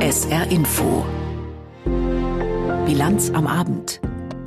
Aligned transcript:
SR 0.00 0.50
Info. 0.50 1.04
Bilanz 2.86 3.30
am 3.30 3.46
Abend. 3.46 4.00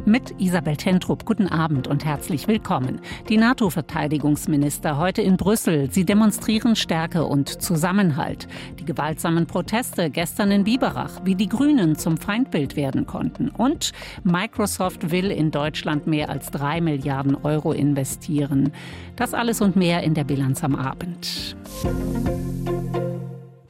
Mit 0.05 0.35
Isabel 0.37 0.75
Tentrup. 0.75 1.23
Guten 1.23 1.47
Abend 1.47 1.87
und 1.87 2.03
herzlich 2.03 2.49
willkommen. 2.49 2.99
Die 3.29 3.37
NATO-Verteidigungsminister 3.37 4.97
heute 4.97 5.21
in 5.21 5.37
Brüssel. 5.37 5.89
Sie 5.91 6.03
demonstrieren 6.03 6.75
Stärke 6.75 7.23
und 7.25 7.61
Zusammenhalt. 7.61 8.49
Die 8.79 8.85
gewaltsamen 8.85 9.47
Proteste 9.47 10.09
gestern 10.09 10.51
in 10.51 10.65
Biberach, 10.65 11.21
wie 11.23 11.35
die 11.35 11.47
Grünen 11.47 11.95
zum 11.95 12.17
Feindbild 12.17 12.75
werden 12.75 13.07
konnten. 13.07 13.47
Und 13.47 13.93
Microsoft 14.25 15.09
will 15.11 15.31
in 15.31 15.51
Deutschland 15.51 16.05
mehr 16.05 16.27
als 16.29 16.51
drei 16.51 16.81
Milliarden 16.81 17.35
Euro 17.35 17.71
investieren. 17.71 18.73
Das 19.15 19.33
alles 19.33 19.61
und 19.61 19.77
mehr 19.77 20.03
in 20.03 20.15
der 20.15 20.25
Bilanz 20.25 20.65
am 20.65 20.75
Abend. 20.75 21.55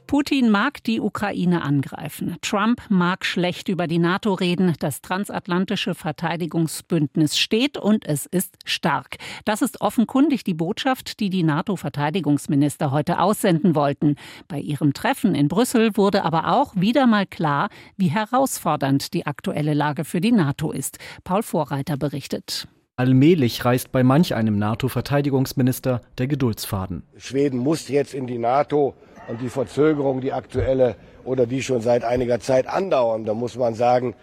Putin 0.06 0.50
mag 0.50 0.84
die 0.84 1.00
Ukraine 1.00 1.62
angreifen. 1.62 2.36
Trump 2.42 2.82
mag 2.90 3.24
schlecht 3.24 3.68
über 3.68 3.86
die 3.86 3.98
NATO 3.98 4.34
reden. 4.34 4.74
Das 4.78 5.00
transatlantische 5.00 5.94
Verteidigungsbündnis 5.94 7.38
steht 7.38 7.78
und 7.78 8.06
es 8.06 8.26
ist 8.26 8.56
stark. 8.64 9.16
Das 9.44 9.62
ist 9.62 9.80
offenkundig 9.80 10.44
die 10.44 10.54
Botschaft, 10.54 11.20
die 11.20 11.30
die 11.30 11.42
NATO-Verteidigungsminister 11.42 12.90
heute 12.90 13.18
aussenden 13.18 13.74
wollten. 13.74 14.16
Bei 14.46 14.60
ihrem 14.60 14.92
Treffen 14.92 15.34
in 15.34 15.48
Brüssel 15.48 15.96
wurde 15.96 16.24
aber 16.24 16.52
auch 16.52 16.76
wieder 16.76 17.06
mal 17.06 17.26
klar, 17.26 17.70
wie 17.96 18.08
herausfordernd 18.08 19.14
die 19.14 19.26
aktuelle 19.26 19.74
Lage 19.74 20.04
für 20.04 20.20
die 20.20 20.32
NATO 20.32 20.70
ist. 20.70 20.98
Paul 21.24 21.42
Vorreiter 21.42 21.96
berichtet. 21.96 22.68
Allmählich 22.96 23.64
reißt 23.64 23.90
bei 23.90 24.04
manch 24.04 24.36
einem 24.36 24.56
NATO-Verteidigungsminister 24.56 26.02
der 26.16 26.28
Geduldsfaden. 26.28 27.02
Schweden 27.16 27.58
muss 27.58 27.88
jetzt 27.88 28.14
in 28.14 28.28
die 28.28 28.38
NATO 28.38 28.94
und 29.28 29.40
die 29.40 29.48
Verzögerung, 29.48 30.20
die 30.20 30.32
aktuelle 30.32 30.96
oder 31.24 31.46
die 31.46 31.62
schon 31.62 31.80
seit 31.80 32.04
einiger 32.04 32.40
Zeit 32.40 32.66
andauern, 32.66 33.24
da 33.24 33.34
muss 33.34 33.56
man 33.56 33.74
sagen, 33.74 34.14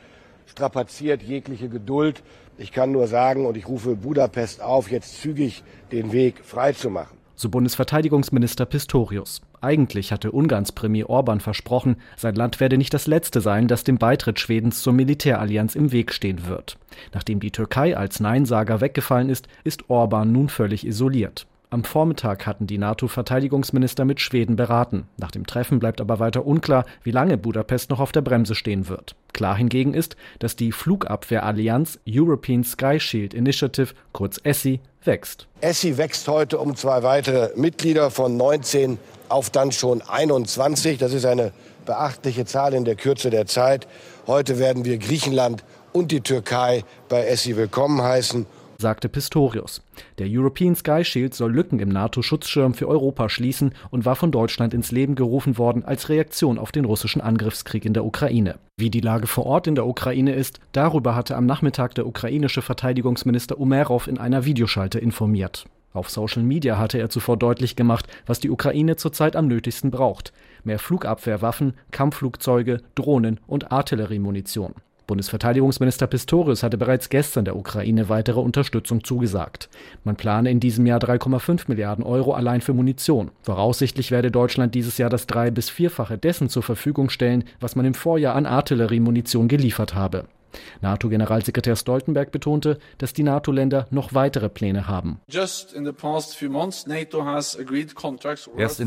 strapaziert 0.45 1.23
jegliche 1.23 1.69
Geduld. 1.69 2.23
Ich 2.57 2.71
kann 2.71 2.91
nur 2.91 3.07
sagen, 3.07 3.45
und 3.45 3.57
ich 3.57 3.67
rufe 3.67 3.95
Budapest 3.95 4.61
auf, 4.61 4.91
jetzt 4.91 5.21
zügig 5.21 5.63
den 5.91 6.11
Weg 6.11 6.43
freizumachen. 6.43 7.17
So 7.35 7.49
Bundesverteidigungsminister 7.49 8.67
Pistorius. 8.67 9.41
Eigentlich 9.61 10.11
hatte 10.11 10.31
Ungarns 10.31 10.71
Premier 10.71 11.09
Orban 11.09 11.39
versprochen, 11.39 11.95
sein 12.15 12.35
Land 12.35 12.59
werde 12.59 12.77
nicht 12.77 12.93
das 12.93 13.07
letzte 13.07 13.41
sein, 13.41 13.67
das 13.67 13.83
dem 13.83 13.97
Beitritt 13.97 14.39
Schwedens 14.39 14.83
zur 14.83 14.93
Militärallianz 14.93 15.73
im 15.73 15.91
Weg 15.91 16.13
stehen 16.13 16.45
wird. 16.47 16.77
Nachdem 17.13 17.39
die 17.39 17.49
Türkei 17.49 17.97
als 17.97 18.19
Neinsager 18.19 18.79
weggefallen 18.79 19.29
ist, 19.29 19.47
ist 19.63 19.89
Orban 19.89 20.31
nun 20.31 20.49
völlig 20.49 20.85
isoliert. 20.85 21.47
Am 21.73 21.85
Vormittag 21.85 22.47
hatten 22.47 22.67
die 22.67 22.77
NATO-Verteidigungsminister 22.77 24.03
mit 24.03 24.19
Schweden 24.19 24.57
beraten. 24.57 25.07
Nach 25.15 25.31
dem 25.31 25.47
Treffen 25.47 25.79
bleibt 25.79 26.01
aber 26.01 26.19
weiter 26.19 26.45
unklar, 26.45 26.83
wie 27.01 27.11
lange 27.11 27.37
Budapest 27.37 27.89
noch 27.89 28.01
auf 28.01 28.11
der 28.11 28.19
Bremse 28.19 28.55
stehen 28.55 28.89
wird. 28.89 29.15
Klar 29.31 29.55
hingegen 29.55 29.93
ist, 29.93 30.17
dass 30.39 30.57
die 30.57 30.73
Flugabwehrallianz 30.73 31.97
European 32.05 32.65
Sky 32.65 32.99
Shield 32.99 33.33
Initiative, 33.33 33.93
kurz 34.11 34.37
ESSI, 34.43 34.81
wächst. 35.05 35.47
ESSI 35.61 35.97
wächst 35.97 36.27
heute 36.27 36.59
um 36.59 36.75
zwei 36.75 37.03
weitere 37.03 37.51
Mitglieder 37.55 38.11
von 38.11 38.35
19 38.35 38.99
auf 39.29 39.49
dann 39.49 39.71
schon 39.71 40.01
21. 40.01 40.97
Das 40.97 41.13
ist 41.13 41.25
eine 41.25 41.53
beachtliche 41.85 42.43
Zahl 42.43 42.73
in 42.73 42.83
der 42.83 42.95
Kürze 42.95 43.29
der 43.29 43.45
Zeit. 43.45 43.87
Heute 44.27 44.59
werden 44.59 44.83
wir 44.83 44.97
Griechenland 44.97 45.63
und 45.93 46.11
die 46.11 46.19
Türkei 46.19 46.83
bei 47.07 47.25
ESSI 47.25 47.55
willkommen 47.55 48.01
heißen 48.01 48.45
sagte 48.81 49.07
Pistorius. 49.07 49.81
Der 50.17 50.27
European 50.29 50.75
Sky 50.75 51.05
Shield 51.05 51.33
soll 51.33 51.53
Lücken 51.53 51.79
im 51.79 51.87
NATO-Schutzschirm 51.87 52.73
für 52.73 52.89
Europa 52.89 53.29
schließen 53.29 53.73
und 53.91 54.03
war 54.03 54.17
von 54.17 54.31
Deutschland 54.33 54.73
ins 54.73 54.91
Leben 54.91 55.15
gerufen 55.15 55.57
worden 55.57 55.85
als 55.85 56.09
Reaktion 56.09 56.59
auf 56.59 56.73
den 56.73 56.83
russischen 56.83 57.21
Angriffskrieg 57.21 57.85
in 57.85 57.93
der 57.93 58.03
Ukraine. 58.03 58.59
Wie 58.77 58.89
die 58.89 58.99
Lage 58.99 59.27
vor 59.27 59.45
Ort 59.45 59.67
in 59.67 59.75
der 59.75 59.87
Ukraine 59.87 60.33
ist, 60.33 60.59
darüber 60.73 61.15
hatte 61.15 61.37
am 61.37 61.45
Nachmittag 61.45 61.95
der 61.95 62.05
ukrainische 62.05 62.61
Verteidigungsminister 62.61 63.57
Umerov 63.57 64.07
in 64.07 64.17
einer 64.17 64.43
Videoschalte 64.43 64.99
informiert. 64.99 65.65
Auf 65.93 66.09
Social 66.09 66.43
Media 66.43 66.77
hatte 66.77 66.97
er 66.97 67.09
zuvor 67.09 67.37
deutlich 67.37 67.75
gemacht, 67.75 68.07
was 68.25 68.39
die 68.39 68.49
Ukraine 68.49 68.95
zurzeit 68.95 69.35
am 69.35 69.47
nötigsten 69.47 69.91
braucht. 69.91 70.31
Mehr 70.63 70.79
Flugabwehrwaffen, 70.79 71.73
Kampfflugzeuge, 71.91 72.81
Drohnen 72.95 73.39
und 73.45 73.71
Artilleriemunition. 73.71 74.73
Bundesverteidigungsminister 75.11 76.07
Pistorius 76.07 76.63
hatte 76.63 76.77
bereits 76.77 77.09
gestern 77.09 77.43
der 77.43 77.57
Ukraine 77.57 78.07
weitere 78.07 78.39
Unterstützung 78.39 79.03
zugesagt. 79.03 79.67
Man 80.05 80.15
plane 80.15 80.49
in 80.49 80.61
diesem 80.61 80.85
Jahr 80.85 81.01
3,5 81.01 81.65
Milliarden 81.67 82.05
Euro 82.05 82.31
allein 82.31 82.61
für 82.61 82.73
Munition. 82.73 83.29
Voraussichtlich 83.41 84.11
werde 84.11 84.31
Deutschland 84.31 84.73
dieses 84.73 84.97
Jahr 84.97 85.09
das 85.09 85.27
drei- 85.27 85.51
bis 85.51 85.69
vierfache 85.69 86.17
dessen 86.17 86.47
zur 86.47 86.63
Verfügung 86.63 87.09
stellen, 87.09 87.43
was 87.59 87.75
man 87.75 87.85
im 87.85 87.93
Vorjahr 87.93 88.35
an 88.35 88.45
Artilleriemunition 88.45 89.49
geliefert 89.49 89.95
habe. 89.95 90.27
NATO-Generalsekretär 90.81 91.75
Stoltenberg 91.75 92.31
betonte, 92.31 92.77
dass 92.97 93.13
die 93.13 93.23
NATO-Länder 93.23 93.87
noch 93.89 94.13
weitere 94.13 94.49
Pläne 94.49 94.87
haben. 94.87 95.19
Erst 95.27 95.73
in 95.73 95.85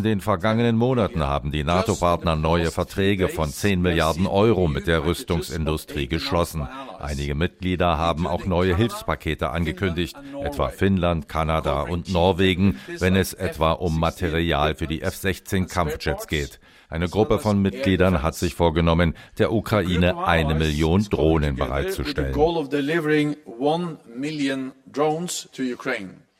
den 0.02 0.20
vergangenen 0.20 0.76
Monaten 0.76 1.22
haben 1.22 1.52
die 1.52 1.64
NATO-Partner 1.64 2.36
neue 2.36 2.70
Verträge 2.70 3.28
von 3.28 3.50
10 3.50 3.80
Milliarden 3.80 4.26
Euro 4.26 4.68
mit 4.68 4.86
der 4.86 5.04
Rüstungsindustrie 5.04 6.08
geschlossen. 6.08 6.68
Einige 6.98 7.34
Mitglieder 7.34 7.98
haben 7.98 8.26
auch 8.26 8.46
neue 8.46 8.76
Hilfspakete 8.76 9.50
angekündigt, 9.50 10.16
etwa 10.42 10.68
Finnland, 10.68 11.28
Kanada 11.28 11.82
und 11.82 12.12
Norwegen, 12.12 12.78
wenn 12.98 13.16
es 13.16 13.34
etwa 13.34 13.72
um 13.72 13.98
Material 13.98 14.74
für 14.74 14.86
die 14.86 15.02
F-16 15.02 15.68
Kampfjets 15.68 16.26
geht. 16.26 16.60
Eine 16.94 17.08
Gruppe 17.08 17.40
von 17.40 17.60
Mitgliedern 17.60 18.22
hat 18.22 18.36
sich 18.36 18.54
vorgenommen, 18.54 19.14
der 19.38 19.52
Ukraine 19.52 20.16
eine 20.28 20.54
Million 20.54 21.02
Drohnen 21.02 21.56
bereitzustellen. 21.56 22.32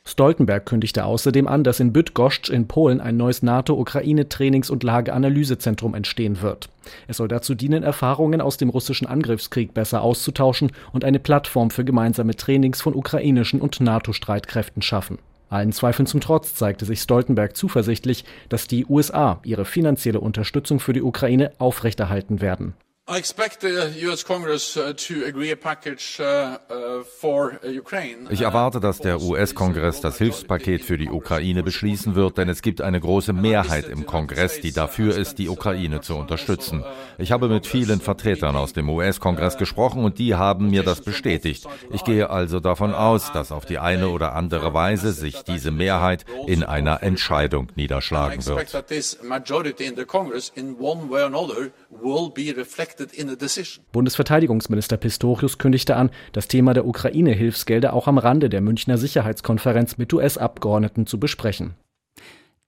Stoltenberg 0.05 0.65
kündigte 0.65 1.03
außerdem 1.03 1.47
an, 1.49 1.65
dass 1.65 1.81
in 1.81 1.91
Bydgoszcz 1.91 2.47
in 2.47 2.69
Polen 2.69 3.01
ein 3.01 3.17
neues 3.17 3.43
NATO-Ukraine-Trainings- 3.43 4.71
und 4.71 4.83
Lageanalysezentrum 4.83 5.93
entstehen 5.93 6.41
wird. 6.41 6.69
Es 7.09 7.17
soll 7.17 7.27
dazu 7.27 7.53
dienen, 7.53 7.83
Erfahrungen 7.83 8.39
aus 8.39 8.55
dem 8.55 8.69
russischen 8.69 9.07
Angriffskrieg 9.07 9.73
besser 9.73 10.03
auszutauschen 10.03 10.71
und 10.93 11.03
eine 11.03 11.19
Plattform 11.19 11.69
für 11.69 11.83
gemeinsame 11.83 12.37
Trainings 12.37 12.81
von 12.81 12.95
ukrainischen 12.95 13.59
und 13.59 13.81
NATO-Streitkräften 13.81 14.81
schaffen. 14.81 15.19
Allen 15.49 15.71
Zweifeln 15.71 16.07
zum 16.07 16.21
Trotz 16.21 16.55
zeigte 16.55 16.85
sich 16.85 17.01
Stoltenberg 17.01 17.55
zuversichtlich, 17.55 18.25
dass 18.49 18.67
die 18.67 18.85
USA 18.85 19.39
ihre 19.43 19.65
finanzielle 19.65 20.19
Unterstützung 20.19 20.79
für 20.79 20.93
die 20.93 21.01
Ukraine 21.01 21.51
aufrechterhalten 21.57 22.41
werden. 22.41 22.73
Uh, 23.07 23.13
uh, 26.71 27.03
uh, 27.23 27.51
ich 28.31 28.41
erwarte, 28.41 28.79
dass 28.79 28.97
der 28.97 29.21
US-Kongress 29.21 30.01
das 30.01 30.17
Hilfspaket 30.17 30.83
für 30.83 30.97
die 30.97 31.11
Ukraine 31.11 31.61
beschließen 31.61 32.15
wird, 32.15 32.39
denn 32.39 32.49
es 32.49 32.63
gibt 32.63 32.81
eine 32.81 32.99
große 32.99 33.31
Mehrheit 33.31 33.87
im 33.89 34.07
Kongress, 34.07 34.59
die 34.59 34.71
dafür 34.71 35.15
ist, 35.15 35.37
die 35.37 35.49
Ukraine 35.49 36.01
zu 36.01 36.15
unterstützen. 36.15 36.83
Ich 37.19 37.31
habe 37.31 37.47
mit 37.47 37.67
vielen 37.67 38.01
Vertretern 38.01 38.55
aus 38.55 38.73
dem 38.73 38.89
US-Kongress 38.89 39.59
gesprochen 39.59 40.03
und 40.03 40.17
die 40.17 40.33
haben 40.33 40.71
mir 40.71 40.81
das 40.81 41.01
bestätigt. 41.01 41.67
Ich 41.93 42.05
gehe 42.05 42.31
also 42.31 42.59
davon 42.59 42.95
aus, 42.95 43.31
dass 43.31 43.51
auf 43.51 43.65
die 43.65 43.77
eine 43.77 44.09
oder 44.09 44.33
andere 44.33 44.73
Weise 44.73 45.11
sich 45.11 45.43
diese 45.43 45.69
Mehrheit 45.69 46.25
in 46.47 46.63
einer 46.63 47.03
Entscheidung 47.03 47.67
niederschlagen 47.75 48.43
wird. 48.47 48.73
Bundesverteidigungsminister 53.91 54.97
Pistorius 54.97 55.57
kündigte 55.57 55.95
an, 55.95 56.09
das 56.33 56.47
Thema 56.47 56.73
der 56.73 56.85
Ukraine-Hilfsgelder 56.85 57.93
auch 57.93 58.07
am 58.07 58.17
Rande 58.17 58.49
der 58.49 58.61
Münchner 58.61 58.97
Sicherheitskonferenz 58.97 59.97
mit 59.97 60.13
US-Abgeordneten 60.13 61.05
zu 61.05 61.19
besprechen. 61.19 61.75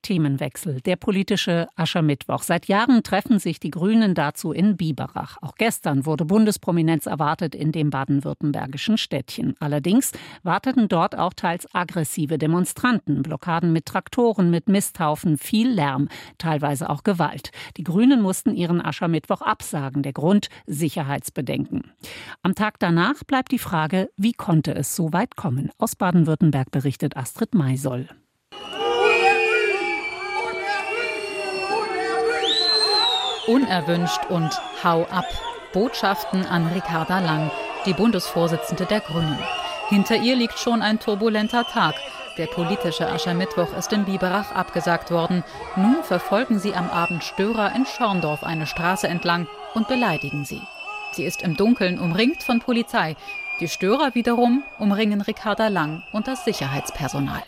Themenwechsel, 0.08 0.80
der 0.80 0.96
politische 0.96 1.68
Aschermittwoch. 1.76 2.42
Seit 2.42 2.68
Jahren 2.68 3.04
treffen 3.04 3.40
sich 3.40 3.60
die 3.60 3.72
Grünen 3.72 4.16
dazu 4.16 4.54
in 4.54 4.78
Biberach. 4.78 5.38
Auch 5.42 5.56
gestern 5.56 6.06
wurde 6.06 6.24
Bundesprominenz 6.24 7.08
erwartet 7.08 7.54
in 7.54 7.74
dem 7.74 7.90
baden-württembergischen 7.90 8.98
Städtchen. 8.98 9.56
Allerdings 9.60 10.14
warteten 10.44 10.88
dort 10.88 11.18
auch 11.18 11.34
teils 11.34 11.68
aggressive 11.76 12.38
Demonstranten, 12.38 13.22
Blockaden 13.22 13.74
mit 13.74 13.86
Traktoren, 13.86 14.50
mit 14.50 14.70
Misthaufen, 14.70 15.38
viel 15.38 15.70
Lärm, 15.70 16.08
teilweise 16.38 16.90
auch 16.90 17.04
Gewalt. 17.04 17.52
Die 17.76 17.84
Grünen 17.84 18.22
mussten 18.22 18.56
ihren 18.56 18.80
Aschermittwoch 18.80 19.42
absagen. 19.42 20.04
Der 20.04 20.14
Grund 20.14 20.48
Sicherheitsbedenken. 20.68 21.92
Am 22.44 22.56
Tag 22.56 22.80
danach 22.80 23.26
bleibt 23.26 23.52
die 23.52 23.60
Frage, 23.60 24.10
wie 24.16 24.32
konnte 24.32 24.74
es 24.74 24.96
so 24.96 25.12
weit 25.12 25.36
kommen? 25.36 25.70
Aus 25.78 25.98
Baden-Württemberg 25.98 26.72
berichtet 26.72 27.18
Astrid 27.18 27.54
Maisoll. 27.54 28.08
Unerwünscht 33.48 34.26
und 34.30 34.52
Hau 34.84 35.04
ab. 35.10 35.26
Botschaften 35.74 36.46
an 36.46 36.68
Ricarda 36.68 37.20
Lang, 37.20 37.52
die 37.86 37.94
Bundesvorsitzende 37.94 38.86
der 38.86 39.00
Grünen. 39.00 39.40
Hinter 39.90 40.18
ihr 40.18 40.36
liegt 40.36 40.60
schon 40.60 40.82
ein 40.82 41.00
turbulenter 41.00 41.66
Tag. 41.66 41.96
Der 42.38 42.48
politische 42.48 43.08
Aschermittwoch 43.08 43.76
ist 43.78 43.92
in 43.94 44.06
Biberach 44.06 44.52
abgesagt 44.52 45.12
worden. 45.12 45.44
Nun 45.76 46.04
verfolgen 46.04 46.60
sie 46.60 46.76
am 46.76 46.90
Abend 46.90 47.24
Störer 47.24 47.74
in 47.76 47.86
Schorndorf 47.86 48.44
eine 48.44 48.68
Straße 48.68 49.08
entlang 49.08 49.48
und 49.74 49.88
beleidigen 49.88 50.46
sie. 50.46 50.62
Sie 51.14 51.24
ist 51.24 51.42
im 51.42 51.56
Dunkeln 51.56 52.00
umringt 52.00 52.44
von 52.44 52.60
Polizei. 52.60 53.16
Die 53.60 53.68
Störer 53.68 54.14
wiederum 54.14 54.64
umringen 54.78 55.22
Ricarda 55.22 55.70
Lang 55.70 56.04
und 56.12 56.28
das 56.28 56.46
Sicherheitspersonal. 56.46 57.42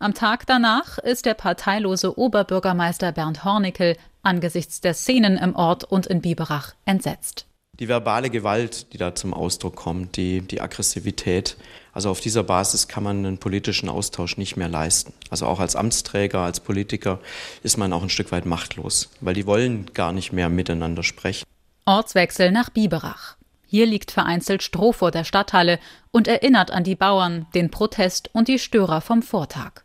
Am 0.00 0.14
Tag 0.14 0.46
danach 0.46 0.98
ist 0.98 1.26
der 1.26 1.34
parteilose 1.34 2.18
Oberbürgermeister 2.18 3.12
Bernd 3.12 3.44
Hornickel 3.44 3.96
angesichts 4.22 4.80
der 4.80 4.94
Szenen 4.94 5.36
im 5.36 5.54
Ort 5.54 5.84
und 5.84 6.06
in 6.06 6.20
Biberach 6.20 6.74
entsetzt. 6.84 7.46
Die 7.80 7.86
verbale 7.86 8.28
Gewalt, 8.28 8.92
die 8.92 8.98
da 8.98 9.14
zum 9.14 9.32
Ausdruck 9.32 9.76
kommt, 9.76 10.16
die, 10.16 10.40
die 10.40 10.60
Aggressivität, 10.60 11.56
also 11.92 12.10
auf 12.10 12.20
dieser 12.20 12.42
Basis 12.42 12.88
kann 12.88 13.04
man 13.04 13.18
einen 13.18 13.38
politischen 13.38 13.88
Austausch 13.88 14.36
nicht 14.36 14.56
mehr 14.56 14.68
leisten. 14.68 15.12
Also 15.30 15.46
auch 15.46 15.60
als 15.60 15.76
Amtsträger, 15.76 16.40
als 16.40 16.58
Politiker 16.58 17.20
ist 17.62 17.76
man 17.76 17.92
auch 17.92 18.02
ein 18.02 18.10
Stück 18.10 18.32
weit 18.32 18.46
machtlos, 18.46 19.10
weil 19.20 19.34
die 19.34 19.46
wollen 19.46 19.92
gar 19.94 20.12
nicht 20.12 20.32
mehr 20.32 20.48
miteinander 20.48 21.04
sprechen. 21.04 21.44
Ortswechsel 21.84 22.50
nach 22.50 22.70
Biberach. 22.70 23.36
Hier 23.66 23.86
liegt 23.86 24.10
vereinzelt 24.10 24.62
Stroh 24.62 24.92
vor 24.92 25.10
der 25.10 25.24
Stadthalle 25.24 25.78
und 26.10 26.26
erinnert 26.26 26.70
an 26.70 26.84
die 26.84 26.96
Bauern, 26.96 27.46
den 27.54 27.70
Protest 27.70 28.30
und 28.32 28.48
die 28.48 28.58
Störer 28.58 29.00
vom 29.00 29.22
Vortag. 29.22 29.82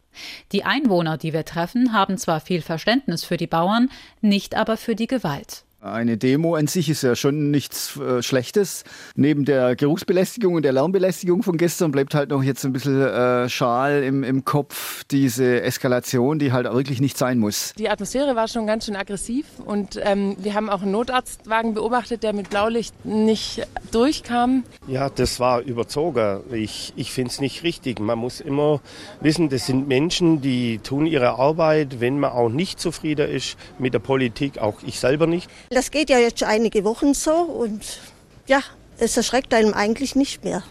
Die 0.51 0.63
Einwohner, 0.63 1.17
die 1.17 1.33
wir 1.33 1.45
treffen, 1.45 1.93
haben 1.93 2.17
zwar 2.17 2.39
viel 2.39 2.61
Verständnis 2.61 3.23
für 3.23 3.37
die 3.37 3.47
Bauern, 3.47 3.89
nicht 4.21 4.55
aber 4.55 4.77
für 4.77 4.95
die 4.95 5.07
Gewalt. 5.07 5.63
Eine 5.83 6.17
Demo 6.17 6.55
an 6.55 6.67
sich 6.67 6.89
ist 6.89 7.03
ja 7.03 7.13
schon 7.13 7.51
nichts 7.51 7.97
äh, 7.97 8.23
Schlechtes. 8.23 8.85
Neben 9.15 9.43
der 9.43 9.75
Geruchsbelästigung 9.75 10.53
und 10.53 10.63
der 10.63 10.71
Lärmbelästigung 10.71 11.43
von 11.43 11.57
gestern 11.57 11.91
bleibt 11.91 12.15
halt 12.15 12.29
noch 12.29 12.41
jetzt 12.41 12.63
ein 12.63 12.71
bisschen 12.71 13.01
äh, 13.01 13.49
Schal 13.49 14.01
im, 14.01 14.23
im 14.23 14.45
Kopf, 14.45 15.03
diese 15.11 15.61
Eskalation, 15.61 16.39
die 16.39 16.53
halt 16.53 16.71
wirklich 16.71 17.01
nicht 17.01 17.17
sein 17.17 17.37
muss. 17.37 17.73
Die 17.77 17.89
Atmosphäre 17.89 18.33
war 18.33 18.47
schon 18.47 18.65
ganz 18.65 18.85
schön 18.85 18.95
aggressiv 18.95 19.45
und 19.65 19.99
ähm, 20.01 20.37
wir 20.39 20.53
haben 20.53 20.69
auch 20.69 20.83
einen 20.83 20.93
Notarztwagen 20.93 21.73
beobachtet, 21.73 22.23
der 22.23 22.31
mit 22.31 22.49
Blaulicht 22.49 23.05
nicht 23.05 23.67
durchkam. 23.91 24.63
Ja, 24.87 25.09
das 25.09 25.41
war 25.41 25.59
überzogen. 25.59 26.39
Ich, 26.53 26.93
ich 26.95 27.11
finde 27.11 27.31
es 27.31 27.41
nicht 27.41 27.63
richtig. 27.63 27.99
Man 27.99 28.19
muss 28.19 28.39
immer 28.39 28.79
wissen, 29.19 29.49
das 29.49 29.65
sind 29.65 29.89
Menschen, 29.89 30.39
die 30.39 30.77
tun 30.77 31.05
ihre 31.07 31.39
Arbeit, 31.39 31.99
wenn 31.99 32.21
man 32.21 32.31
auch 32.31 32.47
nicht 32.47 32.79
zufrieden 32.79 33.29
ist 33.29 33.57
mit 33.79 33.93
der 33.93 33.99
Politik, 33.99 34.59
auch 34.59 34.75
ich 34.85 35.01
selber 35.01 35.27
nicht. 35.27 35.49
Das 35.73 35.89
geht 35.89 36.09
ja 36.09 36.19
jetzt 36.19 36.39
schon 36.39 36.49
einige 36.49 36.83
Wochen 36.83 37.13
so 37.13 37.31
und 37.31 37.99
ja, 38.47 38.59
es 38.99 39.17
erschreckt 39.17 39.53
einem 39.53 39.73
eigentlich 39.73 40.15
nicht 40.15 40.43
mehr. 40.43 40.61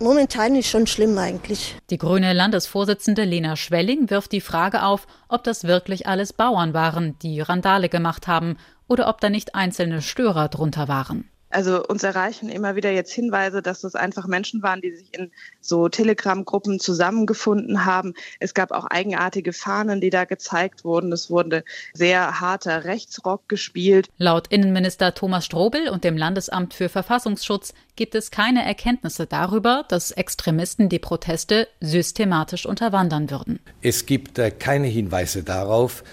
Momentan 0.00 0.54
ist 0.54 0.68
schon 0.68 0.86
schlimm 0.86 1.16
eigentlich. 1.18 1.76
Die 1.90 1.98
grüne 1.98 2.32
Landesvorsitzende 2.32 3.24
Lena 3.24 3.56
Schwelling 3.56 4.10
wirft 4.10 4.32
die 4.32 4.40
Frage 4.40 4.82
auf, 4.82 5.06
ob 5.28 5.44
das 5.44 5.64
wirklich 5.64 6.06
alles 6.06 6.32
Bauern 6.32 6.72
waren, 6.74 7.18
die 7.20 7.40
Randale 7.40 7.88
gemacht 7.88 8.26
haben, 8.26 8.56
oder 8.86 9.08
ob 9.08 9.20
da 9.20 9.28
nicht 9.28 9.54
einzelne 9.54 10.02
Störer 10.02 10.48
drunter 10.48 10.88
waren. 10.88 11.28
Also 11.50 11.84
uns 11.84 12.02
erreichen 12.02 12.48
immer 12.48 12.76
wieder 12.76 12.90
jetzt 12.90 13.12
Hinweise, 13.12 13.62
dass 13.62 13.80
das 13.80 13.94
einfach 13.94 14.26
Menschen 14.26 14.62
waren, 14.62 14.80
die 14.80 14.94
sich 14.94 15.16
in 15.16 15.30
so 15.60 15.88
Telegram-Gruppen 15.88 16.78
zusammengefunden 16.78 17.84
haben. 17.84 18.14
Es 18.38 18.54
gab 18.54 18.70
auch 18.70 18.84
eigenartige 18.86 19.52
Fahnen, 19.52 20.00
die 20.00 20.10
da 20.10 20.24
gezeigt 20.24 20.84
wurden. 20.84 21.12
Es 21.12 21.30
wurde 21.30 21.64
sehr 21.94 22.40
harter 22.40 22.84
Rechtsrock 22.84 23.48
gespielt. 23.48 24.08
Laut 24.18 24.48
Innenminister 24.48 25.14
Thomas 25.14 25.46
Strobel 25.46 25.88
und 25.88 26.04
dem 26.04 26.16
Landesamt 26.16 26.74
für 26.74 26.88
Verfassungsschutz 26.88 27.72
gibt 27.96 28.14
es 28.14 28.30
keine 28.30 28.64
Erkenntnisse 28.64 29.26
darüber, 29.26 29.84
dass 29.88 30.10
Extremisten 30.10 30.88
die 30.88 30.98
Proteste 30.98 31.68
systematisch 31.80 32.66
unterwandern 32.66 33.30
würden. 33.30 33.58
Es 33.82 34.06
gibt 34.06 34.38
äh, 34.38 34.50
keine 34.50 34.86
Hinweise 34.86 35.42
darauf, 35.42 36.04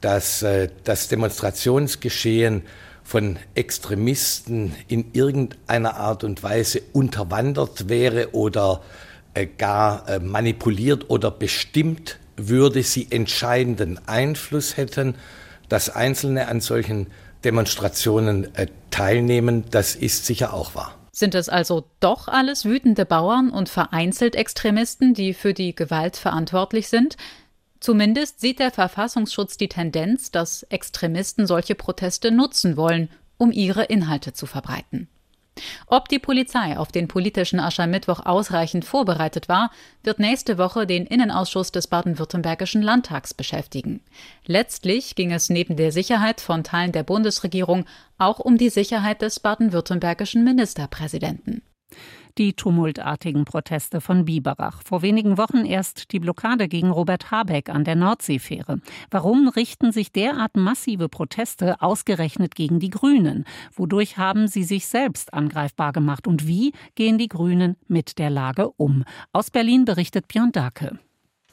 dass 0.00 0.42
äh, 0.42 0.68
das 0.84 1.08
Demonstrationsgeschehen 1.08 2.62
von 3.12 3.38
Extremisten 3.54 4.74
in 4.88 5.12
irgendeiner 5.12 5.96
Art 5.98 6.24
und 6.24 6.42
Weise 6.42 6.80
unterwandert 6.94 7.90
wäre 7.90 8.34
oder 8.34 8.80
äh, 9.34 9.46
gar 9.46 10.08
äh, 10.08 10.18
manipuliert 10.18 11.10
oder 11.10 11.30
bestimmt 11.30 12.18
würde, 12.38 12.82
sie 12.82 13.08
entscheidenden 13.10 14.00
Einfluss 14.08 14.78
hätten, 14.78 15.16
dass 15.68 15.90
Einzelne 15.90 16.48
an 16.48 16.62
solchen 16.62 17.08
Demonstrationen 17.44 18.54
äh, 18.54 18.68
teilnehmen, 18.90 19.64
das 19.70 19.94
ist 19.94 20.24
sicher 20.24 20.54
auch 20.54 20.74
wahr. 20.74 20.94
Sind 21.12 21.34
es 21.34 21.50
also 21.50 21.84
doch 22.00 22.28
alles 22.28 22.64
wütende 22.64 23.04
Bauern 23.04 23.50
und 23.50 23.68
vereinzelt 23.68 24.34
Extremisten, 24.34 25.12
die 25.12 25.34
für 25.34 25.52
die 25.52 25.74
Gewalt 25.74 26.16
verantwortlich 26.16 26.88
sind? 26.88 27.18
Zumindest 27.82 28.40
sieht 28.40 28.60
der 28.60 28.70
Verfassungsschutz 28.70 29.56
die 29.56 29.68
Tendenz, 29.68 30.30
dass 30.30 30.62
Extremisten 30.62 31.48
solche 31.48 31.74
Proteste 31.74 32.30
nutzen 32.30 32.76
wollen, 32.76 33.08
um 33.38 33.50
ihre 33.50 33.82
Inhalte 33.82 34.32
zu 34.32 34.46
verbreiten. 34.46 35.08
Ob 35.88 36.08
die 36.08 36.20
Polizei 36.20 36.78
auf 36.78 36.92
den 36.92 37.08
politischen 37.08 37.58
Aschermittwoch 37.58 38.24
ausreichend 38.24 38.84
vorbereitet 38.84 39.48
war, 39.48 39.72
wird 40.04 40.20
nächste 40.20 40.58
Woche 40.58 40.86
den 40.86 41.06
Innenausschuss 41.06 41.72
des 41.72 41.88
baden-württembergischen 41.88 42.82
Landtags 42.82 43.34
beschäftigen. 43.34 44.00
Letztlich 44.46 45.16
ging 45.16 45.32
es 45.32 45.50
neben 45.50 45.74
der 45.74 45.90
Sicherheit 45.90 46.40
von 46.40 46.62
Teilen 46.62 46.92
der 46.92 47.02
Bundesregierung 47.02 47.84
auch 48.16 48.38
um 48.38 48.58
die 48.58 48.70
Sicherheit 48.70 49.22
des 49.22 49.40
baden-württembergischen 49.40 50.44
Ministerpräsidenten. 50.44 51.62
Die 52.38 52.54
tumultartigen 52.54 53.44
Proteste 53.44 54.00
von 54.00 54.24
Biberach. 54.24 54.82
Vor 54.84 55.02
wenigen 55.02 55.36
Wochen 55.36 55.66
erst 55.66 56.12
die 56.12 56.18
Blockade 56.18 56.66
gegen 56.66 56.90
Robert 56.90 57.30
Habeck 57.30 57.68
an 57.68 57.84
der 57.84 57.96
Nordseefähre. 57.96 58.80
Warum 59.10 59.48
richten 59.48 59.92
sich 59.92 60.12
derart 60.12 60.56
massive 60.56 61.08
Proteste 61.08 61.82
ausgerechnet 61.82 62.54
gegen 62.54 62.80
die 62.80 62.90
Grünen? 62.90 63.44
Wodurch 63.74 64.16
haben 64.16 64.48
sie 64.48 64.64
sich 64.64 64.86
selbst 64.86 65.34
angreifbar 65.34 65.92
gemacht? 65.92 66.26
Und 66.26 66.46
wie 66.46 66.72
gehen 66.94 67.18
die 67.18 67.28
Grünen 67.28 67.76
mit 67.86 68.18
der 68.18 68.30
Lage 68.30 68.70
um? 68.70 69.04
Aus 69.32 69.50
Berlin 69.50 69.84
berichtet 69.84 70.28
Björn 70.28 70.52
Dake. 70.52 70.98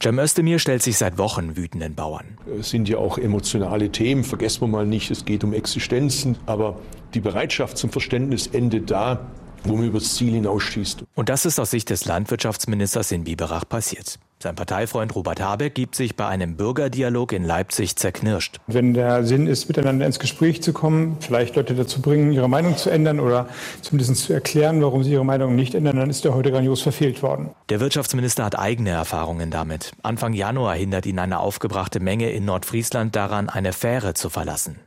Cem 0.02 0.18
Özdemir 0.18 0.60
stellt 0.60 0.82
sich 0.82 0.98
seit 0.98 1.18
Wochen 1.18 1.58
wütenden 1.58 1.94
Bauern. 1.94 2.38
Es 2.58 2.70
sind 2.70 2.88
ja 2.88 2.98
auch 3.00 3.18
emotionale 3.18 3.92
Themen, 3.92 4.24
vergessen 4.24 4.62
wir 4.62 4.68
mal 4.70 4.86
nicht, 4.86 5.12
es 5.12 5.26
geht 5.26 5.44
um 5.44 5.52
Existenzen, 5.52 6.38
aber 6.46 6.80
die 7.14 7.20
Bereitschaft 7.20 7.78
zum 7.78 7.90
Verständnis 7.90 8.48
endet 8.48 8.92
da, 8.92 9.30
wo 9.64 9.76
man 9.76 9.88
übers 9.88 10.16
Ziel 10.16 10.34
hinausschießt. 10.34 11.04
Und 11.16 11.30
das 11.30 11.46
ist 11.46 11.60
aus 11.60 11.72
Sicht 11.72 11.90
des 11.90 12.06
Landwirtschaftsministers 12.06 13.12
in 13.12 13.24
Biberach 13.24 13.68
passiert. 13.68 14.20
Sein 14.42 14.56
Parteifreund 14.56 15.16
Robert 15.16 15.42
Habeck 15.42 15.76
gibt 15.76 15.96
sich 15.96 16.16
bei 16.16 16.26
einem 16.26 16.56
Bürgerdialog 16.56 17.34
in 17.34 17.44
Leipzig 17.44 17.98
zerknirscht. 17.98 18.56
Wenn 18.68 18.94
der 18.94 19.26
Sinn 19.26 19.48
ist, 19.48 19.68
miteinander 19.68 20.06
ins 20.06 20.18
Gespräch 20.18 20.64
zu 20.64 20.72
kommen, 20.72 21.18
vielleicht 21.20 21.58
Leute 21.58 21.76
dazu 21.76 22.02
bringen, 22.02 22.32
ihre 22.32 22.48
Meinung 22.48 22.78
zu 22.78 22.90
ändern 22.90 23.20
oder 23.20 23.50
zumindest 23.82 24.16
zu 24.16 24.32
erklären, 24.32 24.82
warum 24.82 25.04
sie 25.04 25.12
ihre 25.12 25.26
Meinung 25.26 25.58
nicht 25.58 25.76
ändern, 25.76 25.98
dann 25.98 26.10
ist 26.10 26.24
er 26.24 26.36
heute 26.36 26.54
grandios 26.54 26.82
verfehlt 26.82 27.22
worden. 27.22 27.50
Der 27.68 27.82
Wirtschaftsminister 27.82 28.46
hat 28.46 28.58
eigene 28.58 28.92
Erfahrungen 28.92 29.52
damit. 29.52 29.92
Anfang 30.04 30.32
Januar 30.32 30.76
hindert 30.76 31.06
ihn 31.06 31.20
eine 31.20 31.40
aufgebrachte 31.40 32.00
Menge 32.00 32.30
in 32.30 32.46
Nordfriesland 32.46 33.18
daran, 33.18 33.50
eine 33.50 33.74
Fähre 33.74 34.14
zu 34.14 34.30
verlassen. 34.30 34.80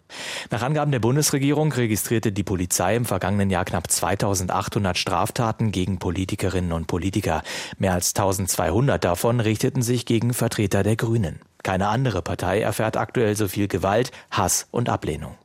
Nach 0.50 0.62
Angaben 0.62 0.92
der 0.92 0.98
Bundesregierung 0.98 1.72
registrierte 1.72 2.32
die 2.32 2.42
Polizei 2.42 2.96
im 2.96 3.04
vergangenen 3.04 3.50
Jahr 3.50 3.64
knapp 3.64 3.90
2800 3.90 4.96
Straftaten 4.96 5.72
gegen 5.72 5.98
Politikerinnen 5.98 6.72
und 6.72 6.86
Politiker. 6.86 7.42
Mehr 7.78 7.94
als 7.94 8.14
1200 8.14 9.02
davon 9.02 9.40
richteten 9.44 9.82
sich 9.82 10.06
gegen 10.06 10.34
Vertreter 10.34 10.82
der 10.82 10.96
Grünen. 10.96 11.40
Keine 11.62 11.88
andere 11.88 12.22
Partei 12.22 12.60
erfährt 12.60 12.96
aktuell 12.96 13.36
so 13.36 13.48
viel 13.48 13.68
Gewalt, 13.68 14.10
Hass 14.30 14.66
und 14.70 14.88
Ablehnung. 14.88 15.36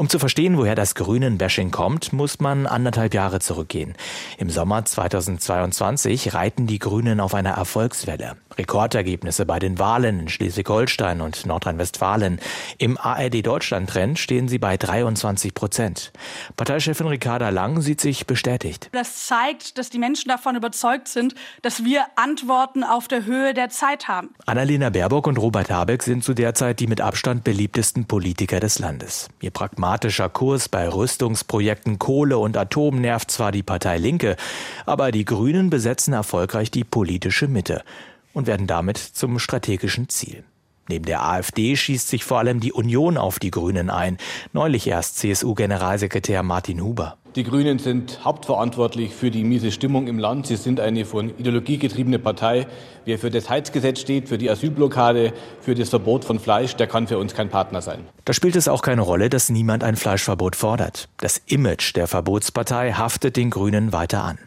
Um 0.00 0.08
zu 0.08 0.18
verstehen, 0.18 0.56
woher 0.56 0.74
das 0.74 0.94
Grünen-Bashing 0.94 1.70
kommt, 1.70 2.14
muss 2.14 2.40
man 2.40 2.66
anderthalb 2.66 3.12
Jahre 3.12 3.38
zurückgehen. 3.38 3.94
Im 4.38 4.48
Sommer 4.48 4.82
2022 4.82 6.32
reiten 6.32 6.66
die 6.66 6.78
Grünen 6.78 7.20
auf 7.20 7.34
einer 7.34 7.50
Erfolgswelle. 7.50 8.36
Rekordergebnisse 8.56 9.46
bei 9.46 9.58
den 9.58 9.78
Wahlen 9.78 10.20
in 10.20 10.28
Schleswig-Holstein 10.28 11.20
und 11.20 11.46
Nordrhein-Westfalen. 11.46 12.40
Im 12.78 12.98
ARD-Deutschland-Trend 12.98 14.18
stehen 14.18 14.48
sie 14.48 14.58
bei 14.58 14.76
23 14.76 15.54
Prozent. 15.54 16.12
Parteichefin 16.56 17.06
Ricarda 17.06 17.48
Lang 17.50 17.80
sieht 17.80 18.00
sich 18.00 18.26
bestätigt. 18.26 18.88
Das 18.92 19.26
zeigt, 19.26 19.78
dass 19.78 19.90
die 19.90 19.98
Menschen 19.98 20.28
davon 20.28 20.56
überzeugt 20.56 21.08
sind, 21.08 21.34
dass 21.62 21.84
wir 21.84 22.04
Antworten 22.16 22.84
auf 22.84 23.08
der 23.08 23.24
Höhe 23.24 23.54
der 23.54 23.70
Zeit 23.70 24.08
haben. 24.08 24.30
Annalena 24.46 24.90
Baerbock 24.90 25.26
und 25.26 25.38
Robert 25.38 25.70
Habeck 25.70 26.02
sind 26.02 26.24
zu 26.24 26.34
der 26.34 26.54
Zeit 26.54 26.80
die 26.80 26.86
mit 26.86 27.00
Abstand 27.00 27.44
beliebtesten 27.44 28.06
Politiker 28.06 28.60
des 28.60 28.78
Landes. 28.78 29.28
Ihr 29.40 29.50
pragmatischer 29.50 30.28
Kurs 30.28 30.68
bei 30.68 30.88
Rüstungsprojekten 30.88 31.98
Kohle 31.98 32.38
und 32.38 32.56
Atom 32.56 33.00
nervt 33.00 33.30
zwar 33.30 33.52
die 33.52 33.62
Partei 33.62 33.98
Linke, 33.98 34.36
aber 34.86 35.12
die 35.12 35.24
Grünen 35.24 35.70
besetzen 35.70 36.12
erfolgreich 36.12 36.70
die 36.70 36.84
politische 36.84 37.48
Mitte 37.48 37.82
und 38.32 38.46
werden 38.46 38.66
damit 38.66 38.98
zum 38.98 39.38
strategischen 39.38 40.08
Ziel. 40.08 40.44
Neben 40.90 41.04
der 41.04 41.22
AfD 41.22 41.76
schießt 41.76 42.08
sich 42.08 42.24
vor 42.24 42.38
allem 42.38 42.58
die 42.58 42.72
Union 42.72 43.16
auf 43.16 43.38
die 43.38 43.52
Grünen 43.52 43.90
ein. 43.90 44.18
Neulich 44.52 44.88
erst 44.88 45.18
CSU-Generalsekretär 45.18 46.42
Martin 46.42 46.82
Huber. 46.82 47.16
Die 47.36 47.44
Grünen 47.44 47.78
sind 47.78 48.24
hauptverantwortlich 48.24 49.14
für 49.14 49.30
die 49.30 49.44
miese 49.44 49.70
Stimmung 49.70 50.08
im 50.08 50.18
Land. 50.18 50.48
Sie 50.48 50.56
sind 50.56 50.80
eine 50.80 51.04
von 51.04 51.30
Ideologie 51.38 51.78
getriebene 51.78 52.18
Partei. 52.18 52.66
Wer 53.04 53.20
für 53.20 53.30
das 53.30 53.48
Heizgesetz 53.48 54.00
steht, 54.00 54.28
für 54.28 54.36
die 54.36 54.50
Asylblockade, 54.50 55.32
für 55.60 55.76
das 55.76 55.90
Verbot 55.90 56.24
von 56.24 56.40
Fleisch, 56.40 56.74
der 56.74 56.88
kann 56.88 57.06
für 57.06 57.18
uns 57.18 57.32
kein 57.32 57.48
Partner 57.48 57.82
sein. 57.82 58.00
Da 58.24 58.32
spielt 58.32 58.56
es 58.56 58.66
auch 58.66 58.82
keine 58.82 59.02
Rolle, 59.02 59.30
dass 59.30 59.48
niemand 59.48 59.84
ein 59.84 59.94
Fleischverbot 59.94 60.56
fordert. 60.56 61.08
Das 61.18 61.40
Image 61.46 61.94
der 61.94 62.08
Verbotspartei 62.08 62.94
haftet 62.94 63.36
den 63.36 63.50
Grünen 63.50 63.92
weiter 63.92 64.24
an. 64.24 64.38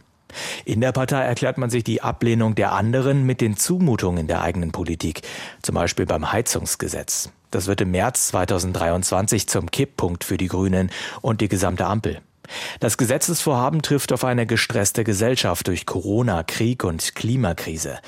In 0.65 0.81
der 0.81 0.91
Partei 0.91 1.21
erklärt 1.21 1.57
man 1.57 1.69
sich 1.69 1.83
die 1.83 2.01
Ablehnung 2.01 2.55
der 2.55 2.73
anderen 2.73 3.25
mit 3.25 3.41
den 3.41 3.57
Zumutungen 3.57 4.27
der 4.27 4.41
eigenen 4.41 4.71
Politik, 4.71 5.21
zum 5.61 5.75
Beispiel 5.75 6.05
beim 6.05 6.31
Heizungsgesetz. 6.31 7.31
Das 7.51 7.67
wird 7.67 7.81
im 7.81 7.91
März 7.91 8.29
2023 8.29 9.47
zum 9.47 9.69
Kipppunkt 9.69 10.23
für 10.23 10.37
die 10.37 10.47
Grünen 10.47 10.89
und 11.21 11.41
die 11.41 11.49
gesamte 11.49 11.85
Ampel. 11.85 12.19
Das 12.79 12.97
Gesetzesvorhaben 12.97 13.81
trifft 13.81 14.11
auf 14.11 14.25
eine 14.25 14.45
gestresste 14.45 15.03
Gesellschaft 15.03 15.67
durch 15.67 15.85
Corona, 15.85 16.43
Krieg 16.43 16.83
und 16.83 17.15
Klimakrise. 17.15 17.99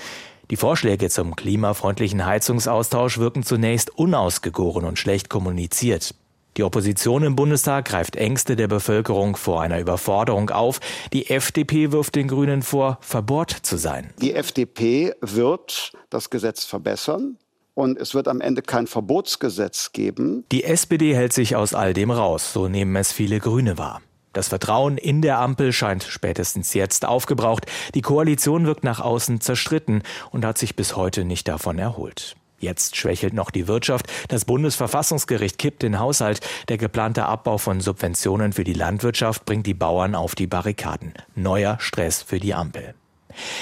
Die 0.51 0.57
Vorschläge 0.57 1.09
zum 1.09 1.35
klimafreundlichen 1.35 2.25
Heizungsaustausch 2.25 3.17
wirken 3.17 3.43
zunächst 3.43 3.97
unausgegoren 3.97 4.85
und 4.85 4.99
schlecht 4.99 5.29
kommuniziert. 5.29 6.13
Die 6.57 6.63
Opposition 6.63 7.23
im 7.23 7.35
Bundestag 7.35 7.85
greift 7.85 8.15
Ängste 8.15 8.55
der 8.55 8.69
Bevölkerung 8.69 9.35
vor 9.35 9.61
einer 9.61 9.79
Überforderung 9.79 10.51
auf. 10.51 10.79
Die 11.11 11.29
FDP 11.29 11.91
wirft 11.91 12.15
den 12.15 12.29
Grünen 12.29 12.61
vor, 12.61 12.97
verbohrt 13.01 13.51
zu 13.51 13.75
sein. 13.77 14.13
Die 14.21 14.33
FDP 14.33 15.13
wird 15.19 15.91
das 16.09 16.29
Gesetz 16.29 16.63
verbessern. 16.63 17.37
Und 17.73 17.99
es 17.99 18.15
wird 18.15 18.29
am 18.29 18.39
Ende 18.39 18.61
kein 18.61 18.87
Verbotsgesetz 18.87 19.91
geben. 19.91 20.45
Die 20.49 20.63
SPD 20.63 21.13
hält 21.13 21.33
sich 21.33 21.57
aus 21.57 21.73
all 21.73 21.93
dem 21.93 22.09
raus, 22.09 22.53
so 22.53 22.69
nehmen 22.69 22.95
es 22.95 23.11
viele 23.11 23.41
Grüne 23.41 23.77
wahr. 23.77 24.01
Das 24.31 24.47
Vertrauen 24.47 24.97
in 24.97 25.21
der 25.21 25.39
Ampel 25.39 25.73
scheint 25.73 26.03
spätestens 26.03 26.73
jetzt 26.73 27.05
aufgebraucht. 27.05 27.65
Die 27.93 28.01
Koalition 28.01 28.65
wirkt 28.65 28.85
nach 28.85 29.01
außen 29.01 29.41
zerstritten 29.41 30.03
und 30.31 30.45
hat 30.45 30.57
sich 30.57 30.77
bis 30.77 30.95
heute 30.95 31.25
nicht 31.25 31.49
davon 31.49 31.77
erholt. 31.77 32.37
Jetzt 32.59 32.95
schwächelt 32.95 33.33
noch 33.33 33.51
die 33.51 33.67
Wirtschaft. 33.67 34.07
Das 34.29 34.45
Bundesverfassungsgericht 34.45 35.57
kippt 35.57 35.83
den 35.83 35.99
Haushalt. 35.99 36.39
Der 36.69 36.77
geplante 36.77 37.25
Abbau 37.25 37.57
von 37.57 37.81
Subventionen 37.81 38.53
für 38.53 38.63
die 38.63 38.73
Landwirtschaft 38.73 39.45
bringt 39.45 39.67
die 39.67 39.73
Bauern 39.73 40.15
auf 40.15 40.35
die 40.35 40.47
Barrikaden. 40.47 41.13
Neuer 41.35 41.77
Stress 41.79 42.21
für 42.21 42.39
die 42.39 42.53
Ampel. 42.53 42.95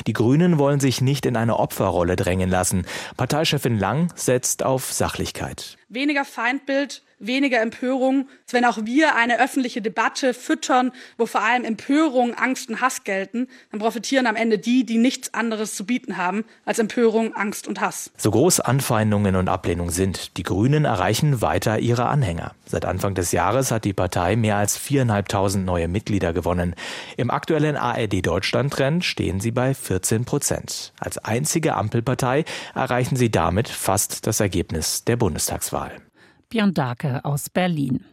Die 0.07 0.13
Grünen 0.13 0.59
wollen 0.59 0.79
sich 0.79 1.01
nicht 1.01 1.25
in 1.25 1.35
eine 1.35 1.57
Opferrolle 1.57 2.15
drängen 2.15 2.49
lassen. 2.49 2.85
Parteichefin 3.17 3.79
Lang 3.79 4.13
setzt 4.15 4.63
auf 4.63 4.91
Sachlichkeit. 4.93 5.77
Weniger 5.89 6.25
Feindbild, 6.25 7.01
weniger 7.27 7.61
Empörung, 7.61 8.27
wenn 8.51 8.65
auch 8.65 8.85
wir 8.85 9.15
eine 9.15 9.41
öffentliche 9.41 9.81
Debatte 9.81 10.33
füttern, 10.33 10.91
wo 11.17 11.25
vor 11.25 11.41
allem 11.41 11.65
Empörung, 11.65 12.33
Angst 12.35 12.69
und 12.69 12.81
Hass 12.81 13.03
gelten, 13.03 13.47
dann 13.71 13.79
profitieren 13.79 14.27
am 14.27 14.35
Ende 14.35 14.59
die, 14.59 14.85
die 14.85 14.97
nichts 14.97 15.33
anderes 15.33 15.75
zu 15.75 15.85
bieten 15.85 16.17
haben 16.17 16.45
als 16.65 16.79
Empörung, 16.79 17.35
Angst 17.35 17.67
und 17.67 17.81
Hass. 17.81 18.11
So 18.17 18.31
groß 18.31 18.59
Anfeindungen 18.59 19.35
und 19.35 19.49
Ablehnung 19.49 19.89
sind, 19.89 20.37
die 20.37 20.43
Grünen 20.43 20.85
erreichen 20.85 21.41
weiter 21.41 21.79
ihre 21.79 22.05
Anhänger. 22.05 22.53
Seit 22.65 22.85
Anfang 22.85 23.13
des 23.15 23.31
Jahres 23.31 23.71
hat 23.71 23.85
die 23.85 23.93
Partei 23.93 24.35
mehr 24.35 24.57
als 24.57 24.77
viereinhalbtausend 24.77 25.65
neue 25.65 25.87
Mitglieder 25.87 26.33
gewonnen. 26.33 26.75
Im 27.17 27.29
aktuellen 27.29 27.75
ARD 27.75 28.25
Deutschland-Trend 28.25 29.03
stehen 29.03 29.39
sie 29.39 29.51
bei 29.51 29.73
14 29.73 30.25
Prozent. 30.25 30.93
Als 30.99 31.17
einzige 31.17 31.75
Ampelpartei 31.75 32.45
erreichen 32.73 33.15
sie 33.15 33.29
damit 33.29 33.67
fast 33.67 34.25
das 34.27 34.39
Ergebnis 34.39 35.03
der 35.03 35.17
Bundestagswahl. 35.17 35.91
Björn 36.53 36.75
Dake 36.75 37.25
aus 37.25 37.49
Berlin. 37.49 38.05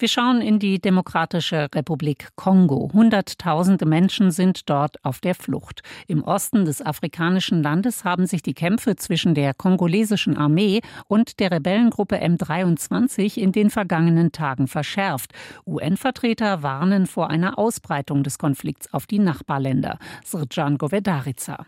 Wir 0.00 0.08
schauen 0.08 0.40
in 0.40 0.58
die 0.58 0.80
Demokratische 0.80 1.68
Republik 1.72 2.30
Kongo. 2.34 2.90
Hunderttausende 2.92 3.86
Menschen 3.86 4.32
sind 4.32 4.68
dort 4.68 4.96
auf 5.04 5.20
der 5.20 5.36
Flucht. 5.36 5.82
Im 6.08 6.24
Osten 6.24 6.64
des 6.64 6.84
afrikanischen 6.84 7.62
Landes 7.62 8.02
haben 8.02 8.26
sich 8.26 8.42
die 8.42 8.52
Kämpfe 8.52 8.96
zwischen 8.96 9.36
der 9.36 9.54
kongolesischen 9.54 10.36
Armee 10.36 10.80
und 11.06 11.38
der 11.38 11.52
Rebellengruppe 11.52 12.16
M23 12.16 13.38
in 13.38 13.52
den 13.52 13.70
vergangenen 13.70 14.32
Tagen 14.32 14.66
verschärft. 14.66 15.32
UN-Vertreter 15.64 16.64
warnen 16.64 17.06
vor 17.06 17.30
einer 17.30 17.60
Ausbreitung 17.60 18.24
des 18.24 18.38
Konflikts 18.38 18.92
auf 18.92 19.06
die 19.06 19.20
Nachbarländer. 19.20 20.00
Srjan 20.24 20.78
Govedarica. 20.78 21.64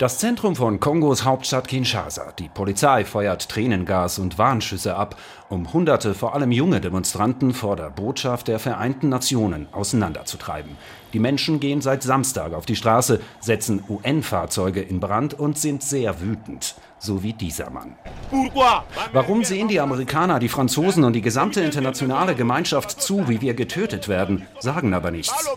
Das 0.00 0.16
Zentrum 0.16 0.56
von 0.56 0.80
Kongos 0.80 1.26
Hauptstadt 1.26 1.68
Kinshasa. 1.68 2.32
Die 2.38 2.48
Polizei 2.48 3.04
feuert 3.04 3.50
Tränengas 3.50 4.18
und 4.18 4.38
Warnschüsse 4.38 4.96
ab, 4.96 5.16
um 5.50 5.74
Hunderte, 5.74 6.14
vor 6.14 6.34
allem 6.34 6.52
junge 6.52 6.80
Demonstranten 6.80 7.52
vor 7.52 7.76
der 7.76 7.90
Botschaft 7.90 8.48
der 8.48 8.58
Vereinten 8.58 9.10
Nationen 9.10 9.68
auseinanderzutreiben. 9.72 10.78
Die 11.12 11.18
Menschen 11.18 11.60
gehen 11.60 11.82
seit 11.82 12.02
Samstag 12.02 12.54
auf 12.54 12.64
die 12.64 12.76
Straße, 12.76 13.20
setzen 13.40 13.84
UN-Fahrzeuge 13.90 14.80
in 14.80 15.00
Brand 15.00 15.38
und 15.38 15.58
sind 15.58 15.82
sehr 15.82 16.22
wütend 16.22 16.76
so 17.00 17.22
wie 17.22 17.32
dieser 17.32 17.70
Mann. 17.70 17.96
Warum 19.12 19.42
sehen 19.42 19.68
die 19.68 19.80
Amerikaner, 19.80 20.38
die 20.38 20.48
Franzosen 20.48 21.02
und 21.04 21.14
die 21.14 21.22
gesamte 21.22 21.60
internationale 21.62 22.34
Gemeinschaft 22.34 23.00
zu, 23.00 23.28
wie 23.28 23.40
wir 23.40 23.54
getötet 23.54 24.06
werden, 24.06 24.46
sagen 24.60 24.94
aber 24.94 25.10
nichts. 25.10 25.50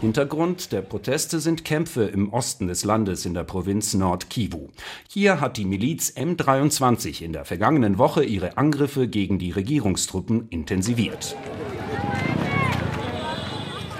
Hintergrund 0.00 0.72
der 0.72 0.80
Proteste 0.80 1.38
sind 1.38 1.64
Kämpfe 1.64 2.04
im 2.04 2.32
Osten 2.32 2.66
des 2.66 2.84
Landes 2.84 3.21
in 3.26 3.34
der 3.34 3.44
Provinz 3.44 3.94
Nord-Kivu. 3.94 4.68
Hier 5.08 5.40
hat 5.40 5.56
die 5.56 5.64
Miliz 5.64 6.12
M23 6.16 7.22
in 7.22 7.32
der 7.32 7.44
vergangenen 7.44 7.98
Woche 7.98 8.24
ihre 8.24 8.56
Angriffe 8.56 9.08
gegen 9.08 9.38
die 9.38 9.50
Regierungstruppen 9.50 10.48
intensiviert. 10.48 11.36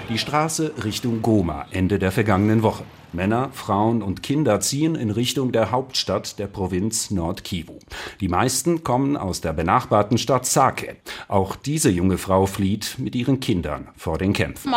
Die 0.09 0.17
Straße 0.17 0.73
Richtung 0.83 1.21
Goma 1.21 1.65
Ende 1.71 1.99
der 1.99 2.11
vergangenen 2.11 2.61
Woche. 2.63 2.83
Männer, 3.13 3.49
Frauen 3.53 4.01
und 4.01 4.23
Kinder 4.23 4.59
ziehen 4.59 4.95
in 4.95 5.11
Richtung 5.11 5.51
der 5.51 5.71
Hauptstadt 5.71 6.39
der 6.39 6.47
Provinz 6.47 7.11
Nord-Kivu. 7.11 7.79
Die 8.19 8.27
meisten 8.27 8.83
kommen 8.83 9.15
aus 9.17 9.41
der 9.41 9.53
benachbarten 9.53 10.17
Stadt 10.17 10.45
Sake. 10.45 10.97
Auch 11.27 11.55
diese 11.55 11.89
junge 11.89 12.17
Frau 12.17 12.45
flieht 12.45 12.95
mit 12.97 13.15
ihren 13.15 13.39
Kindern 13.39 13.89
vor 13.95 14.17
den 14.17 14.33
Kämpfen. 14.33 14.73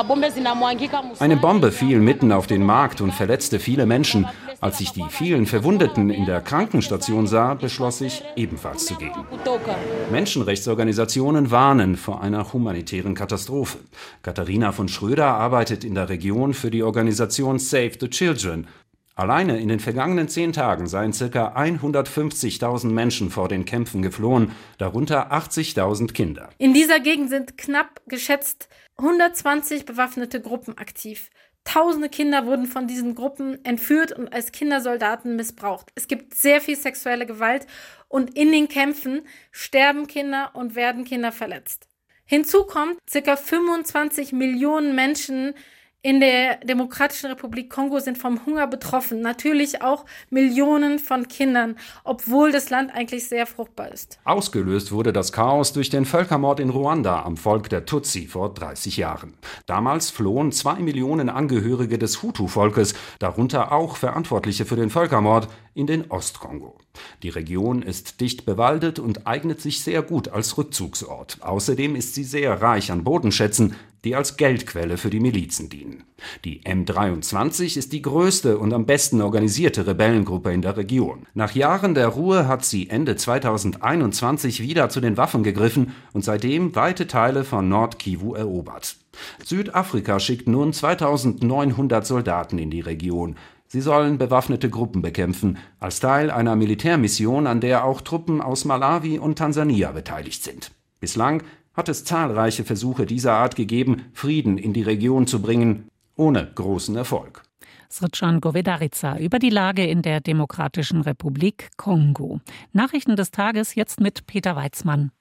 Eine 1.19 1.37
Bombe 1.37 1.73
fiel 1.73 1.99
mitten 2.01 2.33
auf 2.33 2.47
den 2.47 2.65
Markt 2.65 3.01
und 3.01 3.13
verletzte 3.13 3.59
viele 3.59 3.87
Menschen. 3.87 4.27
Als 4.61 4.81
ich 4.81 4.93
die 4.93 5.05
vielen 5.11 5.47
Verwundeten 5.47 6.11
in 6.11 6.25
der 6.25 6.41
Krankenstation 6.41 7.27
sah, 7.27 7.55
beschloss 7.55 8.01
ich, 8.01 8.23
ebenfalls 8.37 8.87
zu 8.87 8.95
gehen. 8.97 9.13
Menschenrechtsorganisationen 10.11 11.51
warnen 11.51 11.97
vor 11.97 12.23
einer 12.23 12.53
humanitären 12.53 13.15
Katastrophe. 13.15 13.79
Katharina 14.23 14.73
von 14.73 14.89
Schröder 14.89 15.27
arbeitet 15.27 15.85
in 15.85 15.95
der 15.95 16.09
Region 16.09 16.55
für 16.55 16.71
die 16.71 16.83
Organisation 16.83 17.59
Save 17.59 17.93
the 18.01 18.09
Children. 18.09 18.67
Alleine 19.15 19.59
in 19.59 19.69
den 19.69 19.81
vergangenen 19.81 20.29
zehn 20.29 20.53
Tagen 20.53 20.87
seien 20.87 21.13
ca. 21.13 21.55
150.000 21.57 22.89
Menschen 22.89 23.31
vor 23.31 23.49
den 23.49 23.65
Kämpfen 23.65 24.03
geflohen, 24.03 24.53
darunter 24.77 25.33
80.000 25.33 26.13
Kinder. 26.13 26.51
In 26.59 26.75
dieser 26.75 27.01
Gegend 27.01 27.31
sind 27.31 27.57
knapp 27.57 28.03
geschätzt 28.09 28.69
120 28.99 29.87
bewaffnete 29.87 30.41
Gruppen 30.41 30.77
aktiv. 30.77 31.31
Tausende 31.67 32.09
Kinder 32.09 32.47
wurden 32.47 32.67
von 32.67 32.87
diesen 32.87 33.17
Gruppen 33.17 33.63
entführt 33.65 34.13
und 34.13 34.33
als 34.33 34.53
Kindersoldaten 34.53 35.35
missbraucht. 35.35 35.91
Es 35.97 36.07
gibt 36.07 36.33
sehr 36.35 36.61
viel 36.61 36.77
sexuelle 36.77 37.27
Gewalt 37.27 37.67
und 38.09 38.37
in 38.39 38.53
den 38.53 38.69
Kämpfen 38.69 39.27
sterben 39.51 40.07
Kinder 40.07 40.53
und 40.55 40.77
werden 40.77 41.05
Kinder 41.05 41.33
verletzt. 41.33 41.89
Hinzu 42.25 42.65
kommt, 42.65 42.99
ca. 43.13 43.37
25 43.37 44.33
Millionen 44.33 44.95
Menschen 44.95 45.55
in 46.07 46.21
der 46.21 46.59
Demokratischen 46.59 47.31
Republik 47.31 47.69
Kongo 47.69 47.99
sind 47.99 48.17
vom 48.17 48.47
Hunger 48.47 48.69
betroffen. 48.69 49.23
Natürlich 49.23 49.83
auch 49.83 50.05
Millionen 50.31 51.01
von 51.01 51.27
Kindern, 51.27 51.75
obwohl 52.05 52.53
das 52.53 52.71
Land 52.71 52.95
eigentlich 52.95 53.29
sehr 53.29 53.45
fruchtbar 53.45 53.91
ist. 53.91 54.21
Ausgelöst 54.23 54.93
wurde 54.93 55.13
das 55.13 55.33
Chaos 55.33 55.73
durch 55.73 55.91
den 55.91 56.05
Völkermord 56.05 56.61
in 56.61 56.71
Ruanda 56.71 57.25
am 57.25 57.37
Volk 57.37 57.71
der 57.71 57.87
Tutsi 57.87 58.29
vor 58.29 58.55
30 58.55 58.99
Jahren. 58.99 59.35
Damals 59.67 60.11
flohen 60.13 60.53
zwei 60.53 60.77
Millionen 60.77 61.29
Angehörige 61.29 61.99
des 61.99 62.23
Hutu-Volkes, 62.23 62.95
darunter 63.19 63.73
auch 63.73 63.97
Verantwortliche 63.97 64.65
für 64.65 64.77
den 64.77 64.91
Völkermord, 64.91 65.49
in 65.75 65.89
den 65.89 66.11
Ostkongo. 66.11 66.79
Die 67.23 67.29
Region 67.29 67.83
ist 67.83 68.21
dicht 68.21 68.47
bewaldet 68.47 68.99
und 68.99 69.27
eignet 69.27 69.61
sich 69.61 69.83
sehr 69.83 70.03
gut 70.03 70.29
als 70.29 70.57
Rückzugsort. 70.57 71.39
Außerdem 71.43 71.97
ist 71.97 72.15
sie 72.15 72.25
sehr 72.25 72.63
reich 72.63 72.91
an 72.91 73.05
Bodenschätzen, 73.05 73.75
die 74.07 74.15
als 74.15 74.37
Geldquelle 74.37 74.99
für 74.99 75.11
die 75.11 75.19
Milizen 75.19 75.69
dienen. 75.69 76.05
Die 76.45 76.61
M23 76.61 77.77
ist 77.77 77.93
die 77.93 78.03
größte 78.03 78.57
und 78.57 78.73
am 78.73 78.87
besten 78.87 79.21
organisierte 79.21 79.85
Rebellengruppe 79.85 80.53
in 80.53 80.63
der 80.63 80.77
Region. 80.77 81.27
Nach 81.35 81.53
Jahren 81.57 81.95
der 81.97 82.07
Ruhe 82.07 82.47
hat 82.47 82.65
sie 82.65 82.89
Ende 82.89 83.17
2021 83.17 84.63
wieder 84.63 84.91
zu 84.91 85.01
den 85.01 85.17
Waffen 85.17 85.43
gegriffen 85.43 85.93
und 86.13 86.25
seitdem 86.25 86.77
weite 86.77 87.09
Teile 87.09 87.43
von 87.43 87.69
Nord-Kivu 87.69 88.35
erobert. 88.35 88.97
Südafrika 89.45 90.21
schickt 90.21 90.47
nun 90.47 90.73
2900 90.73 92.07
Soldaten 92.07 92.59
in 92.59 92.71
die 92.71 92.83
Region. 92.83 93.35
Sie 93.67 93.81
sollen 93.81 94.19
bewaffnete 94.19 94.71
Gruppen 94.71 95.03
bekämpfen, 95.03 95.59
als 95.81 95.99
Teil 95.99 96.31
einer 96.31 96.55
Militärmission, 96.55 97.49
an 97.49 97.61
der 97.61 97.85
auch 97.85 98.01
Truppen 98.01 98.41
aus 98.41 98.65
Malawi 98.65 99.19
und 99.19 99.37
Tansania 99.37 99.91
beteiligt 99.91 100.45
sind. 100.45 100.71
Bislang 101.01 101.43
hat 101.77 101.89
es 101.89 102.05
zahlreiche 102.05 102.65
Versuche 102.65 103.07
dieser 103.07 103.35
Art 103.35 103.55
gegeben, 103.55 104.07
Frieden 104.13 104.59
in 104.59 104.73
die 104.73 104.83
Region 104.83 105.27
zu 105.27 105.43
bringen, 105.43 105.89
ohne 106.17 106.51
großen 106.55 106.97
Erfolg. 106.97 107.43
Srčan 107.91 108.41
Govedarica 108.41 109.19
über 109.19 109.39
die 109.39 109.51
Lage 109.51 109.87
in 109.87 110.03
der 110.03 110.21
Demokratischen 110.21 111.03
Republik 111.03 111.71
Kongo. 111.77 112.41
Nachrichten 112.73 113.17
des 113.17 113.31
Tages 113.31 113.75
jetzt 113.75 114.01
mit 114.01 114.27
Peter 114.27 114.57
Weizmann. 114.57 115.13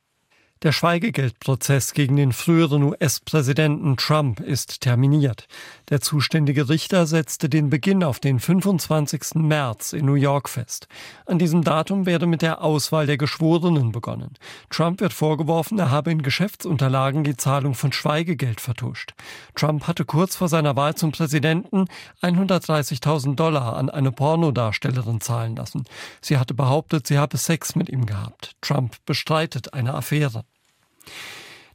Der 0.64 0.72
Schweigegeldprozess 0.72 1.94
gegen 1.94 2.16
den 2.16 2.32
früheren 2.32 2.84
US-Präsidenten 2.84 3.98
Trump 3.98 4.40
ist 4.40 4.82
terminiert. 4.82 5.48
Der 5.90 6.02
zuständige 6.02 6.68
Richter 6.68 7.06
setzte 7.06 7.48
den 7.48 7.70
Beginn 7.70 8.04
auf 8.04 8.20
den 8.20 8.40
25. 8.40 9.36
März 9.36 9.94
in 9.94 10.06
New 10.06 10.16
York 10.16 10.50
fest. 10.50 10.88
An 11.28 11.38
diesem 11.38 11.64
Datum 11.64 12.08
werde 12.08 12.26
mit 12.26 12.42
der 12.42 12.64
Auswahl 12.64 13.06
der 13.06 13.18
Geschworenen 13.18 13.92
begonnen. 13.92 14.34
Trump 14.72 15.00
wird 15.00 15.14
vorgeworfen, 15.14 15.78
er 15.78 15.92
habe 15.92 16.12
in 16.12 16.24
Geschäftsunterlagen 16.24 17.24
die 17.24 17.38
Zahlung 17.38 17.76
von 17.76 17.92
Schweigegeld 17.92 18.62
vertuscht. 18.62 19.14
Trump 19.54 19.86
hatte 19.86 20.06
kurz 20.06 20.36
vor 20.36 20.48
seiner 20.48 20.76
Wahl 20.76 20.96
zum 20.96 21.12
Präsidenten 21.12 21.86
130.000 22.24 23.36
Dollar 23.36 23.76
an 23.78 23.92
eine 23.92 24.12
Pornodarstellerin 24.12 25.22
zahlen 25.22 25.56
lassen. 25.56 25.84
Sie 26.20 26.38
hatte 26.38 26.56
behauptet, 26.56 27.06
sie 27.06 27.20
habe 27.20 27.38
Sex 27.38 27.76
mit 27.76 27.90
ihm 27.90 28.08
gehabt. 28.08 28.56
Trump 28.62 28.96
bestreitet 29.06 29.74
eine 29.74 29.94
Affäre. 29.94 30.46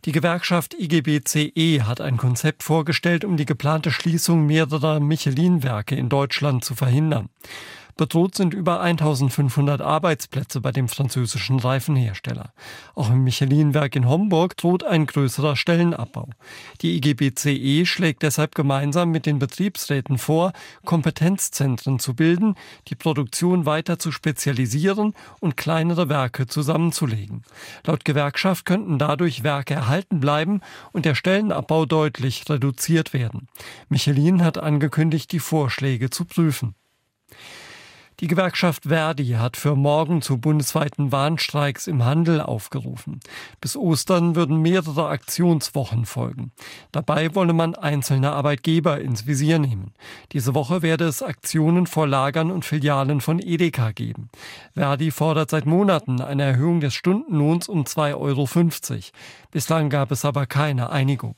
Die 0.06 0.12
Gewerkschaft 0.12 0.74
IGBCE 0.78 1.82
hat 1.82 2.00
ein 2.00 2.16
Konzept 2.16 2.62
vorgestellt, 2.62 3.22
um 3.22 3.36
die 3.36 3.44
geplante 3.44 3.90
Schließung 3.90 4.46
mehrerer 4.46 4.98
Michelin-Werke 4.98 5.94
in 5.94 6.08
Deutschland 6.08 6.64
zu 6.64 6.74
verhindern. 6.74 7.28
Bedroht 8.00 8.34
sind 8.34 8.54
über 8.54 8.80
1500 8.80 9.82
Arbeitsplätze 9.82 10.62
bei 10.62 10.72
dem 10.72 10.88
französischen 10.88 11.58
Reifenhersteller. 11.58 12.54
Auch 12.94 13.10
im 13.10 13.24
Michelin-Werk 13.24 13.94
in 13.94 14.08
Homburg 14.08 14.56
droht 14.56 14.84
ein 14.84 15.04
größerer 15.04 15.54
Stellenabbau. 15.54 16.30
Die 16.80 16.96
IGBCE 16.96 17.84
schlägt 17.84 18.22
deshalb 18.22 18.54
gemeinsam 18.54 19.10
mit 19.10 19.26
den 19.26 19.38
Betriebsräten 19.38 20.16
vor, 20.16 20.54
Kompetenzzentren 20.86 21.98
zu 21.98 22.14
bilden, 22.14 22.54
die 22.88 22.94
Produktion 22.94 23.66
weiter 23.66 23.98
zu 23.98 24.12
spezialisieren 24.12 25.12
und 25.40 25.58
kleinere 25.58 26.08
Werke 26.08 26.46
zusammenzulegen. 26.46 27.42
Laut 27.84 28.06
Gewerkschaft 28.06 28.64
könnten 28.64 28.98
dadurch 28.98 29.42
Werke 29.42 29.74
erhalten 29.74 30.20
bleiben 30.20 30.62
und 30.92 31.04
der 31.04 31.14
Stellenabbau 31.14 31.84
deutlich 31.84 32.48
reduziert 32.48 33.12
werden. 33.12 33.48
Michelin 33.90 34.42
hat 34.42 34.56
angekündigt, 34.56 35.32
die 35.32 35.38
Vorschläge 35.38 36.08
zu 36.08 36.24
prüfen. 36.24 36.74
Die 38.20 38.26
Gewerkschaft 38.26 38.82
Verdi 38.84 39.28
hat 39.28 39.56
für 39.56 39.74
morgen 39.74 40.20
zu 40.20 40.36
bundesweiten 40.36 41.10
Warnstreiks 41.10 41.86
im 41.86 42.04
Handel 42.04 42.42
aufgerufen. 42.42 43.20
Bis 43.62 43.78
Ostern 43.78 44.36
würden 44.36 44.60
mehrere 44.60 45.08
Aktionswochen 45.08 46.04
folgen. 46.04 46.52
Dabei 46.92 47.34
wolle 47.34 47.54
man 47.54 47.74
einzelne 47.74 48.32
Arbeitgeber 48.32 49.00
ins 49.00 49.26
Visier 49.26 49.58
nehmen. 49.58 49.94
Diese 50.32 50.54
Woche 50.54 50.82
werde 50.82 51.06
es 51.06 51.22
Aktionen 51.22 51.86
vor 51.86 52.06
Lagern 52.06 52.50
und 52.50 52.66
Filialen 52.66 53.22
von 53.22 53.38
Edeka 53.38 53.92
geben. 53.92 54.28
Verdi 54.74 55.12
fordert 55.12 55.48
seit 55.48 55.64
Monaten 55.64 56.20
eine 56.20 56.42
Erhöhung 56.42 56.80
des 56.80 56.92
Stundenlohns 56.92 57.70
um 57.70 57.84
2,50 57.84 58.16
Euro. 58.16 59.00
Bislang 59.50 59.88
gab 59.88 60.10
es 60.10 60.26
aber 60.26 60.44
keine 60.44 60.90
Einigung. 60.90 61.36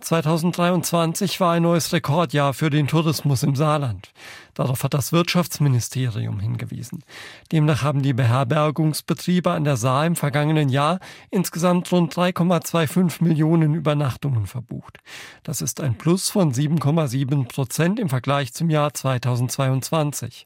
2023 0.00 1.40
war 1.40 1.54
ein 1.54 1.62
neues 1.62 1.92
Rekordjahr 1.92 2.54
für 2.54 2.70
den 2.70 2.86
Tourismus 2.86 3.42
im 3.42 3.56
Saarland. 3.56 4.12
Darauf 4.58 4.82
hat 4.82 4.92
das 4.92 5.12
Wirtschaftsministerium 5.12 6.40
hingewiesen. 6.40 7.04
Demnach 7.52 7.84
haben 7.84 8.02
die 8.02 8.12
Beherbergungsbetriebe 8.12 9.52
an 9.52 9.62
der 9.62 9.76
Saar 9.76 10.04
im 10.04 10.16
vergangenen 10.16 10.68
Jahr 10.68 10.98
insgesamt 11.30 11.92
rund 11.92 12.12
3,25 12.12 13.22
Millionen 13.22 13.74
Übernachtungen 13.74 14.48
verbucht. 14.48 14.98
Das 15.44 15.62
ist 15.62 15.80
ein 15.80 15.96
Plus 15.96 16.30
von 16.30 16.52
7,7 16.52 17.46
Prozent 17.46 18.00
im 18.00 18.08
Vergleich 18.08 18.52
zum 18.52 18.68
Jahr 18.68 18.92
2022. 18.92 20.44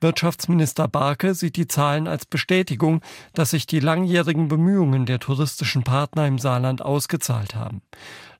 Wirtschaftsminister 0.00 0.88
Barke 0.88 1.34
sieht 1.34 1.54
die 1.54 1.68
Zahlen 1.68 2.08
als 2.08 2.26
Bestätigung, 2.26 3.02
dass 3.34 3.50
sich 3.50 3.68
die 3.68 3.78
langjährigen 3.78 4.48
Bemühungen 4.48 5.06
der 5.06 5.20
touristischen 5.20 5.84
Partner 5.84 6.26
im 6.26 6.40
Saarland 6.40 6.82
ausgezahlt 6.82 7.54
haben. 7.54 7.82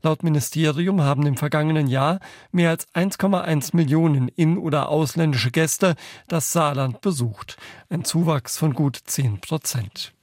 Laut 0.04 0.22
Ministerium 0.22 1.00
haben 1.00 1.24
im 1.24 1.38
vergangenen 1.38 1.86
Jahr 1.86 2.20
mehr 2.52 2.68
als 2.68 2.86
1,1 2.94 3.74
Millionen 3.74 4.28
in- 4.28 4.58
oder 4.58 4.90
ausländische 5.04 5.50
Gäste 5.50 5.96
das 6.28 6.50
Saarland 6.50 7.02
besucht, 7.02 7.58
ein 7.90 8.04
Zuwachs 8.04 8.56
von 8.56 8.72
gut 8.72 8.98
10 9.04 9.38
Prozent. 9.42 10.14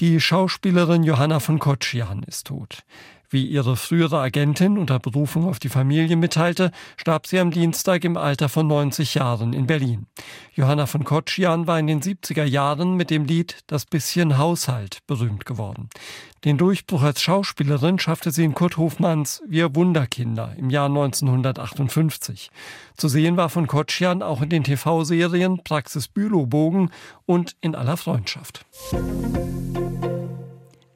Die 0.00 0.20
Schauspielerin 0.20 1.02
Johanna 1.02 1.40
von 1.40 1.58
Kotschian 1.58 2.22
ist 2.24 2.48
tot. 2.48 2.84
Wie 3.30 3.44
ihre 3.44 3.76
frühere 3.76 4.20
Agentin 4.20 4.78
unter 4.78 4.98
Berufung 4.98 5.46
auf 5.46 5.58
die 5.58 5.68
Familie 5.68 6.16
mitteilte, 6.16 6.70
starb 6.96 7.26
sie 7.26 7.38
am 7.38 7.50
Dienstag 7.50 8.04
im 8.04 8.16
Alter 8.16 8.48
von 8.48 8.66
90 8.66 9.14
Jahren 9.14 9.52
in 9.52 9.66
Berlin. 9.66 10.06
Johanna 10.54 10.86
von 10.86 11.04
Kotschian 11.04 11.66
war 11.66 11.78
in 11.78 11.86
den 11.86 12.00
70er 12.00 12.44
Jahren 12.44 12.94
mit 12.94 13.10
dem 13.10 13.26
Lied 13.26 13.58
Das 13.66 13.84
bisschen 13.84 14.38
Haushalt 14.38 15.00
berühmt 15.06 15.44
geworden. 15.44 15.90
Den 16.44 16.56
Durchbruch 16.56 17.02
als 17.02 17.20
Schauspielerin 17.20 17.98
schaffte 17.98 18.30
sie 18.30 18.44
in 18.44 18.54
Kurt 18.54 18.78
Hofmanns 18.78 19.42
Wir 19.46 19.74
Wunderkinder 19.74 20.54
im 20.56 20.70
Jahr 20.70 20.86
1958. 20.86 22.50
Zu 22.96 23.08
sehen 23.08 23.36
war 23.36 23.50
von 23.50 23.66
Kotschian 23.66 24.22
auch 24.22 24.40
in 24.40 24.48
den 24.48 24.64
TV-Serien 24.64 25.62
Praxis 25.64 26.08
Bülowbogen 26.08 26.90
und 27.26 27.56
In 27.60 27.74
aller 27.74 27.98
Freundschaft. 27.98 28.64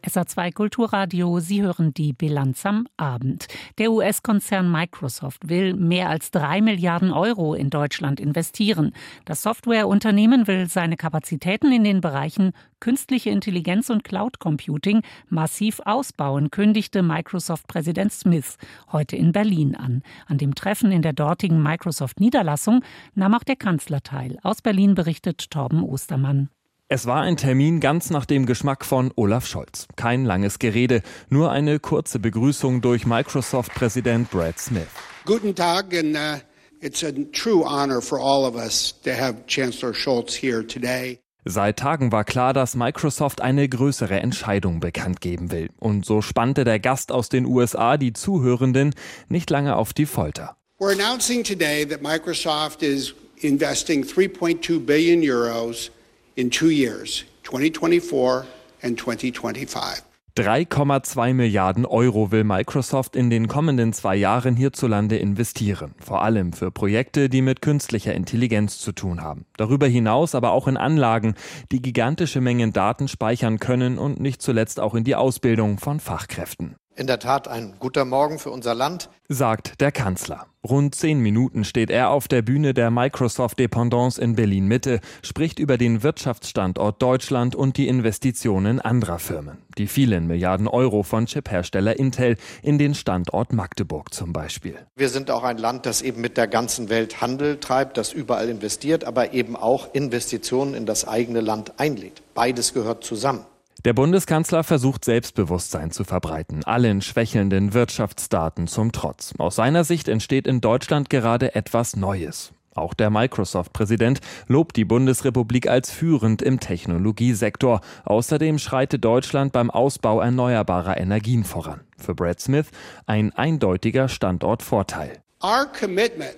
SA2 0.03 0.53
Kulturradio, 0.53 1.39
Sie 1.41 1.63
hören 1.63 1.95
die 1.95 2.13
Bilanz 2.13 2.67
am 2.67 2.87
Abend. 2.97 3.47
Der 3.79 3.93
US-Konzern 3.93 4.71
Microsoft 4.71 5.49
will 5.49 5.75
mehr 5.75 6.09
als 6.09 6.31
drei 6.31 6.61
Milliarden 6.61 7.13
Euro 7.13 7.55
in 7.55 7.71
Deutschland 7.71 8.21
investieren. 8.21 8.93
Das 9.25 9.43
Softwareunternehmen 9.43 10.47
will 10.47 10.69
seine 10.69 10.97
Kapazitäten 10.97 11.73
in 11.73 11.85
den 11.85 12.01
Bereichen 12.01 12.53
künstliche 12.81 13.31
Intelligenz 13.31 13.91
und 13.91 14.03
Cloud 14.03 14.41
Computing 14.41 15.03
massiv 15.29 15.81
ausbauen, 15.85 16.51
kündigte 16.51 17.03
Microsoft-Präsident 17.03 18.13
Smith 18.13 18.57
heute 18.91 19.17
in 19.17 19.31
Berlin 19.31 19.77
an. 19.77 20.03
An 20.27 20.39
dem 20.39 20.57
Treffen 20.57 20.91
in 20.91 21.03
der 21.03 21.13
dortigen 21.13 21.63
Microsoft-Niederlassung 21.63 22.83
nahm 23.15 23.35
auch 23.35 23.45
der 23.45 23.57
Kanzler 23.57 24.03
teil. 24.03 24.39
Aus 24.43 24.63
Berlin 24.63 24.97
berichtet 24.97 25.51
Torben 25.51 25.85
Ostermann. 25.85 26.49
Es 26.95 27.07
war 27.07 27.23
ein 27.23 27.39
Termin 27.39 27.81
ganz 27.81 28.11
nach 28.11 28.27
dem 28.27 28.45
Geschmack 28.45 28.85
von 28.85 29.13
Olaf 29.17 29.47
Scholz. 29.47 29.87
Kein 29.97 30.27
langes 30.27 30.59
Gerede, 30.59 31.01
nur 31.31 31.51
eine 31.51 31.79
kurze 31.79 32.19
Begrüßung 32.19 32.83
durch 32.83 33.07
Microsoft-Präsident 33.07 34.31
Brad 34.31 34.59
Smith. 34.59 34.89
Guten 35.25 35.55
Tag 35.55 35.95
and 35.95 36.15
uh, 36.15 36.39
it's 36.83 37.03
a 37.03 37.11
true 37.33 37.65
honor 37.65 38.03
for 38.03 38.19
all 38.21 38.45
of 38.45 38.57
us 38.57 38.95
to 39.05 39.13
have 39.13 39.47
Chancellor 39.47 39.95
Scholz 39.95 40.35
here 40.35 40.67
today. 40.67 41.19
Seit 41.47 41.79
Tagen 41.79 42.13
war 42.13 42.25
klar, 42.25 42.53
dass 42.53 42.75
Microsoft 42.75 43.41
eine 43.41 43.67
größere 43.67 44.21
Entscheidung 44.21 44.81
bekannt 44.81 45.23
geben 45.23 45.51
will. 45.51 45.71
Und 45.79 46.05
so 46.05 46.21
spannte 46.21 46.65
der 46.65 46.79
Gast 46.79 47.11
aus 47.11 47.31
den 47.31 47.47
USA 47.47 47.97
die 47.97 48.13
Zuhörenden 48.13 48.95
nicht 49.31 49.49
lange 49.49 49.77
auf 49.77 49.95
die 49.95 50.05
Folter. 50.05 50.59
We're 50.79 50.93
announcing 50.93 51.43
today 51.43 51.87
that 51.87 52.03
Microsoft 52.03 52.83
is 52.83 53.15
investing 53.41 54.05
3.2 54.05 54.79
billion 54.85 55.23
euros 55.23 55.91
in 56.37 56.51
two 56.51 56.71
years, 56.71 57.25
2024 57.45 58.47
and 58.83 58.99
2025. 58.99 60.03
3,2 60.35 61.35
Milliarden 61.35 61.85
Euro 61.85 62.33
will 62.33 62.43
Microsoft 62.43 63.17
in 63.17 63.29
den 63.29 63.49
kommenden 63.49 63.93
zwei 63.93 64.17
Jahren 64.17 64.57
hierzulande 64.57 65.19
investieren. 65.19 65.95
Vor 65.99 66.23
allem 66.23 66.55
für 66.55 66.71
Projekte, 66.71 67.29
die 67.29 67.43
mit 67.43 67.61
künstlicher 67.61 68.15
Intelligenz 68.15 68.79
zu 68.79 68.93
tun 68.93 69.21
haben. 69.21 69.45
Darüber 69.59 69.87
hinaus 69.87 70.35
aber 70.35 70.53
auch 70.53 70.69
in 70.69 70.79
Anlagen, 70.79 71.35
die 71.71 71.83
gigantische 71.83 72.41
Mengen 72.41 72.73
Daten 72.73 73.09
speichern 73.09 73.59
können 73.59 73.99
und 73.99 74.21
nicht 74.21 74.41
zuletzt 74.41 74.81
auch 74.81 74.95
in 74.95 75.05
die 75.05 75.17
Ausbildung 75.17 75.77
von 75.77 76.01
Fachkräften. 76.01 76.77
In 76.95 77.07
der 77.07 77.19
Tat 77.19 77.49
ein 77.49 77.77
guter 77.79 78.05
Morgen 78.05 78.39
für 78.39 78.51
unser 78.51 78.75
Land, 78.75 79.09
sagt 79.27 79.81
der 79.81 79.91
Kanzler. 79.93 80.47
Rund 80.63 80.95
zehn 80.95 81.21
Minuten 81.21 81.65
steht 81.65 81.91
er 81.91 82.11
auf 82.11 82.29
der 82.29 82.43
Bühne 82.43 82.75
der 82.75 82.91
Microsoft 82.91 83.59
Dependance 83.59 84.21
in 84.21 84.37
Berlin 84.37 84.67
Mitte, 84.67 85.01
spricht 85.23 85.59
über 85.59 85.79
den 85.79 86.03
Wirtschaftsstandort 86.03 87.01
Deutschland 87.01 87.55
und 87.55 87.79
die 87.79 87.89
Investitionen 87.89 88.79
anderer 88.79 89.19
Firmen. 89.19 89.57
Die 89.79 89.87
vielen 89.87 90.27
Milliarden 90.27 90.69
Euro 90.69 91.03
von 91.03 91.25
Chiphersteller 91.25 91.99
Intel 91.99 92.37
in 92.63 92.77
den 92.77 92.95
Standort 92.95 93.55
Magdeburg 93.55 94.13
zum 94.13 94.35
Beispiel. 94.35 94.77
Wir 94.95 95.09
sind 95.09 95.31
auch 95.31 95.45
ein 95.45 95.57
Land, 95.57 95.87
das 95.87 96.03
eben 96.03 96.21
mit 96.21 96.37
der 96.37 96.47
ganzen 96.47 96.91
Welt 96.91 97.23
Handel 97.23 97.59
treibt, 97.59 97.97
das 97.97 98.13
überall 98.13 98.51
investiert, 98.51 99.05
aber 99.05 99.33
eben 99.33 99.57
auch 99.57 99.95
Investitionen 99.95 100.75
in 100.75 100.85
das 100.85 101.09
eigene 101.09 101.41
Land 101.41 101.73
einlädt. 101.79 102.23
Beides 102.35 102.75
gehört 102.75 103.03
zusammen. 103.03 103.47
Der 103.85 103.95
Bundeskanzler 103.95 104.63
versucht 104.63 105.05
Selbstbewusstsein 105.05 105.91
zu 105.91 106.05
verbreiten, 106.05 106.63
allen 106.65 107.03
schwächelnden 107.03 107.75
Wirtschaftsdaten 107.75 108.69
zum 108.69 108.93
Trotz. 108.93 109.35
Aus 109.39 109.57
seiner 109.57 109.83
Sicht 109.83 110.07
entsteht 110.07 110.47
in 110.47 110.61
Deutschland 110.61 111.11
gerade 111.11 111.57
etwas 111.57 111.97
Neues. 111.97 112.53
Auch 112.75 112.95
der 112.95 113.11
Microsoft-Präsident 113.11 114.21
lobt 114.47 114.77
die 114.77 114.85
Bundesrepublik 114.85 115.69
als 115.69 115.91
führend 115.91 116.41
im 116.41 116.59
Technologiesektor. 116.59 117.81
Außerdem 118.05 118.59
schreitet 118.59 119.05
Deutschland 119.05 119.53
beim 119.53 119.71
Ausbau 119.71 120.21
erneuerbarer 120.21 120.97
Energien 120.97 121.45
voran. 121.45 121.81
Für 121.99 122.15
Brad 122.15 122.41
Smith 122.41 122.67
ein 123.07 123.33
eindeutiger 123.33 124.09
Standortvorteil. 124.09 125.19
Our 125.43 125.67
commitment 125.67 126.37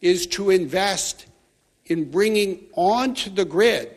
is 0.00 0.28
to 0.28 0.50
invest 0.50 1.26
in 1.84 2.10
bringing 2.10 2.58
onto 2.74 3.30
the 3.34 3.48
grid 3.48 3.88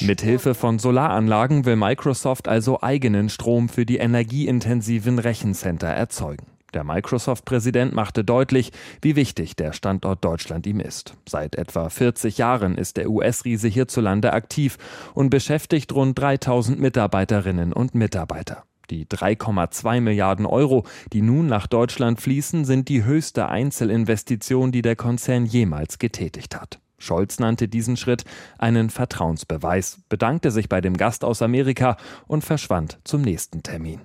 mit 0.00 0.22
Hilfe 0.22 0.54
von 0.54 0.78
Solaranlagen 0.78 1.66
will 1.66 1.76
Microsoft 1.76 2.48
also 2.48 2.80
eigenen 2.80 3.28
Strom 3.28 3.68
für 3.68 3.84
die 3.84 3.98
energieintensiven 3.98 5.18
Rechencenter 5.18 5.88
erzeugen. 5.88 6.46
Der 6.72 6.82
Microsoft-Präsident 6.82 7.94
machte 7.94 8.24
deutlich, 8.24 8.72
wie 9.02 9.16
wichtig 9.16 9.54
der 9.54 9.72
Standort 9.72 10.24
Deutschland 10.24 10.66
ihm 10.66 10.80
ist. 10.80 11.14
Seit 11.28 11.56
etwa 11.56 11.88
40 11.88 12.38
Jahren 12.38 12.76
ist 12.76 12.96
der 12.96 13.10
US-Riese 13.10 13.68
hierzulande 13.68 14.32
aktiv 14.32 14.78
und 15.12 15.30
beschäftigt 15.30 15.92
rund 15.92 16.18
3000 16.18 16.80
Mitarbeiterinnen 16.80 17.72
und 17.72 17.94
Mitarbeiter. 17.94 18.64
Die 18.90 19.06
3,2 19.06 20.00
Milliarden 20.00 20.46
Euro, 20.46 20.84
die 21.12 21.22
nun 21.22 21.46
nach 21.46 21.66
Deutschland 21.66 22.20
fließen, 22.20 22.64
sind 22.64 22.88
die 22.88 23.04
höchste 23.04 23.48
Einzelinvestition, 23.48 24.72
die 24.72 24.82
der 24.82 24.96
Konzern 24.96 25.46
jemals 25.46 25.98
getätigt 25.98 26.60
hat. 26.60 26.80
Scholz 26.98 27.38
nannte 27.38 27.68
diesen 27.68 27.96
Schritt 27.96 28.24
einen 28.58 28.90
Vertrauensbeweis, 28.90 30.00
bedankte 30.08 30.50
sich 30.50 30.68
bei 30.68 30.80
dem 30.80 30.96
Gast 30.96 31.24
aus 31.24 31.42
Amerika 31.42 31.96
und 32.26 32.44
verschwand 32.44 32.98
zum 33.04 33.22
nächsten 33.22 33.62
Termin. 33.62 34.00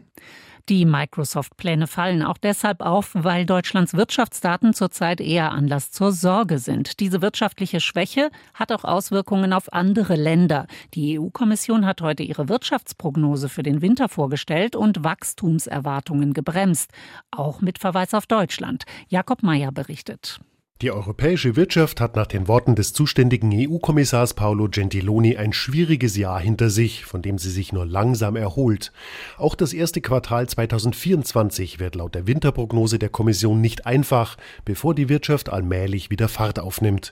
Die 0.70 0.86
Microsoft-Pläne 0.86 1.88
fallen 1.88 2.22
auch 2.22 2.38
deshalb 2.38 2.82
auf, 2.82 3.10
weil 3.16 3.48
Deutschlands 3.48 3.96
Wirtschaftsdaten 3.96 4.76
zurzeit 4.76 5.20
eher 5.20 5.52
Anlass 5.52 5.90
zur 5.90 6.12
Sorge 6.12 6.60
sind. 6.60 7.00
Diese 7.00 7.24
wirtschaftliche 7.24 7.80
Schwäche 7.80 8.30
hat 8.54 8.72
auch 8.72 8.84
Auswirkungen 8.84 9.52
auf 9.52 9.74
andere 9.74 10.16
Länder. 10.16 10.68
Die 10.94 11.20
EU-Kommission 11.20 11.88
hat 11.88 12.04
heute 12.04 12.22
ihre 12.22 12.50
Wirtschaftsprognose 12.50 13.50
für 13.50 13.64
den 13.64 13.82
Winter 13.82 14.10
vorgestellt 14.10 14.76
und 14.76 15.04
Wachstumserwartungen 15.04 16.34
gebremst, 16.34 16.92
auch 17.32 17.62
mit 17.62 17.80
Verweis 17.80 18.14
auf 18.14 18.28
Deutschland. 18.28 18.84
Jakob 19.08 19.42
Mayer 19.42 19.72
berichtet. 19.72 20.40
Die 20.82 20.92
europäische 20.92 21.58
Wirtschaft 21.58 22.00
hat 22.00 22.16
nach 22.16 22.26
den 22.26 22.48
Worten 22.48 22.74
des 22.74 22.94
zuständigen 22.94 23.52
EU-Kommissars 23.54 24.34
Paolo 24.34 24.70
Gentiloni 24.70 25.36
ein 25.36 25.52
schwieriges 25.52 26.16
Jahr 26.16 26.40
hinter 26.40 26.70
sich, 26.70 27.04
von 27.04 27.22
dem 27.22 27.38
sie 27.38 27.50
sich 27.50 27.74
nur 27.74 27.86
langsam 27.86 28.38
erholt. 28.38 28.94
Auch 29.38 29.56
das 29.56 29.74
erste 29.74 30.00
Quartal 30.00 30.48
2024 30.48 31.82
wird 31.82 31.96
laut 31.96 32.16
der 32.16 32.28
Winterprognose 32.28 32.98
der 32.98 33.10
Kommission 33.10 33.60
nicht 33.60 33.86
einfach, 33.86 34.38
bevor 34.64 34.96
die 34.96 35.10
Wirtschaft 35.10 35.50
allmählich 35.50 36.12
wieder 36.12 36.30
Fahrt 36.30 36.60
aufnimmt. 36.60 37.12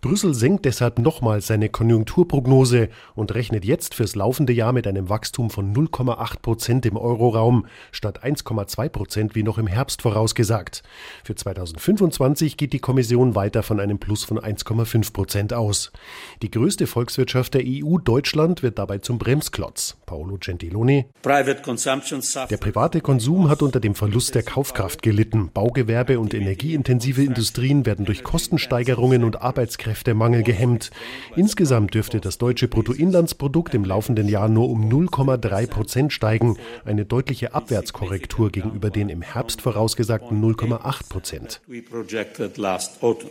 Brüssel 0.00 0.34
senkt 0.34 0.64
deshalb 0.64 0.98
nochmals 0.98 1.46
seine 1.46 1.68
Konjunkturprognose 1.68 2.88
und 3.14 3.32
rechnet 3.32 3.64
jetzt 3.64 3.94
fürs 3.94 4.16
laufende 4.16 4.52
Jahr 4.52 4.72
mit 4.72 4.88
einem 4.88 5.08
Wachstum 5.08 5.50
von 5.50 5.72
0,8 5.72 6.40
Prozent 6.40 6.84
im 6.84 6.96
Euroraum 6.96 7.66
statt 7.92 8.24
1,2 8.24 8.88
Prozent 8.88 9.34
wie 9.36 9.44
noch 9.44 9.58
im 9.58 9.68
Herbst 9.68 10.02
vorausgesagt. 10.02 10.82
Für 11.22 11.36
2025 11.36 12.56
geht 12.56 12.72
die 12.72 12.80
Kommission 12.80 13.03
Kommission 13.04 13.34
weiter 13.34 13.62
von 13.62 13.80
einem 13.80 13.98
Plus 13.98 14.24
von 14.24 14.38
1,5 14.38 15.12
Prozent 15.12 15.52
aus. 15.52 15.92
Die 16.40 16.50
größte 16.50 16.86
Volkswirtschaft 16.86 17.52
der 17.52 17.62
EU, 17.66 17.98
Deutschland, 17.98 18.62
wird 18.62 18.78
dabei 18.78 18.96
zum 18.98 19.18
Bremsklotz. 19.18 19.98
Paolo 20.06 20.38
Gentiloni. 20.40 21.04
Der 21.22 22.56
private 22.56 23.00
Konsum 23.02 23.50
hat 23.50 23.60
unter 23.60 23.80
dem 23.80 23.94
Verlust 23.94 24.34
der 24.34 24.42
Kaufkraft 24.42 25.02
gelitten. 25.02 25.50
Baugewerbe 25.52 26.18
und 26.18 26.32
energieintensive 26.32 27.22
Industrien 27.22 27.84
werden 27.84 28.06
durch 28.06 28.24
Kostensteigerungen 28.24 29.22
und 29.22 29.42
Arbeitskräftemangel 29.42 30.42
gehemmt. 30.42 30.90
Insgesamt 31.36 31.92
dürfte 31.92 32.20
das 32.20 32.38
deutsche 32.38 32.68
Bruttoinlandsprodukt 32.68 33.74
im 33.74 33.84
laufenden 33.84 34.28
Jahr 34.28 34.48
nur 34.48 34.70
um 34.70 34.88
0,3 34.88 35.66
Prozent 35.66 36.12
steigen, 36.14 36.56
eine 36.86 37.04
deutliche 37.04 37.52
Abwärtskorrektur 37.52 38.50
gegenüber 38.50 38.88
den 38.88 39.10
im 39.10 39.20
Herbst 39.20 39.60
vorausgesagten 39.60 40.42
0,8 40.42 41.08
Prozent. 41.10 41.60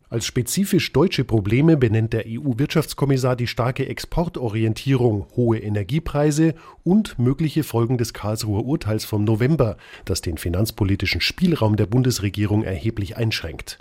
Als 0.09 0.25
spezifisch 0.25 0.91
deutsche 0.93 1.23
Probleme 1.23 1.77
benennt 1.77 2.13
der 2.13 2.25
EU-Wirtschaftskommissar 2.27 3.35
die 3.35 3.47
starke 3.47 3.87
Exportorientierung, 3.87 5.27
hohe 5.35 5.59
Energiepreise 5.59 6.53
und 6.83 7.17
mögliche 7.17 7.63
Folgen 7.63 7.97
des 7.97 8.13
Karlsruher 8.13 8.65
Urteils 8.65 9.05
vom 9.05 9.23
November, 9.23 9.77
das 10.05 10.21
den 10.21 10.37
finanzpolitischen 10.37 11.21
Spielraum 11.21 11.75
der 11.75 11.85
Bundesregierung 11.85 12.63
erheblich 12.63 13.17
einschränkt. 13.17 13.79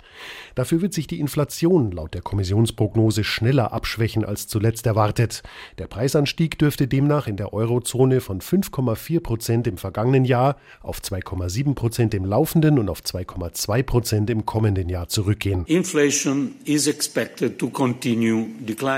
Dafür 0.55 0.81
wird 0.81 0.93
sich 0.93 1.07
die 1.07 1.19
Inflation 1.19 1.91
laut 1.91 2.13
der 2.13 2.21
Kommissionsprognose 2.21 3.23
schneller 3.23 3.73
abschwächen 3.73 4.25
als 4.25 4.47
zuletzt 4.47 4.85
erwartet. 4.85 5.43
Der 5.77 5.87
Preisanstieg 5.87 6.57
dürfte 6.59 6.87
demnach 6.87 7.27
in 7.27 7.37
der 7.37 7.53
Eurozone 7.53 8.21
von 8.21 8.39
5,4 8.39 9.19
Prozent 9.19 9.67
im 9.67 9.77
vergangenen 9.77 10.25
Jahr 10.25 10.57
auf 10.81 10.99
2,7 10.99 11.75
Prozent 11.75 12.13
im 12.13 12.25
laufenden 12.25 12.79
und 12.79 12.89
auf 12.89 13.01
2,2 13.01 13.83
Prozent 13.83 14.29
im 14.29 14.45
kommenden 14.45 14.89
Jahr 14.89 15.07
zurückgehen. 15.07 15.65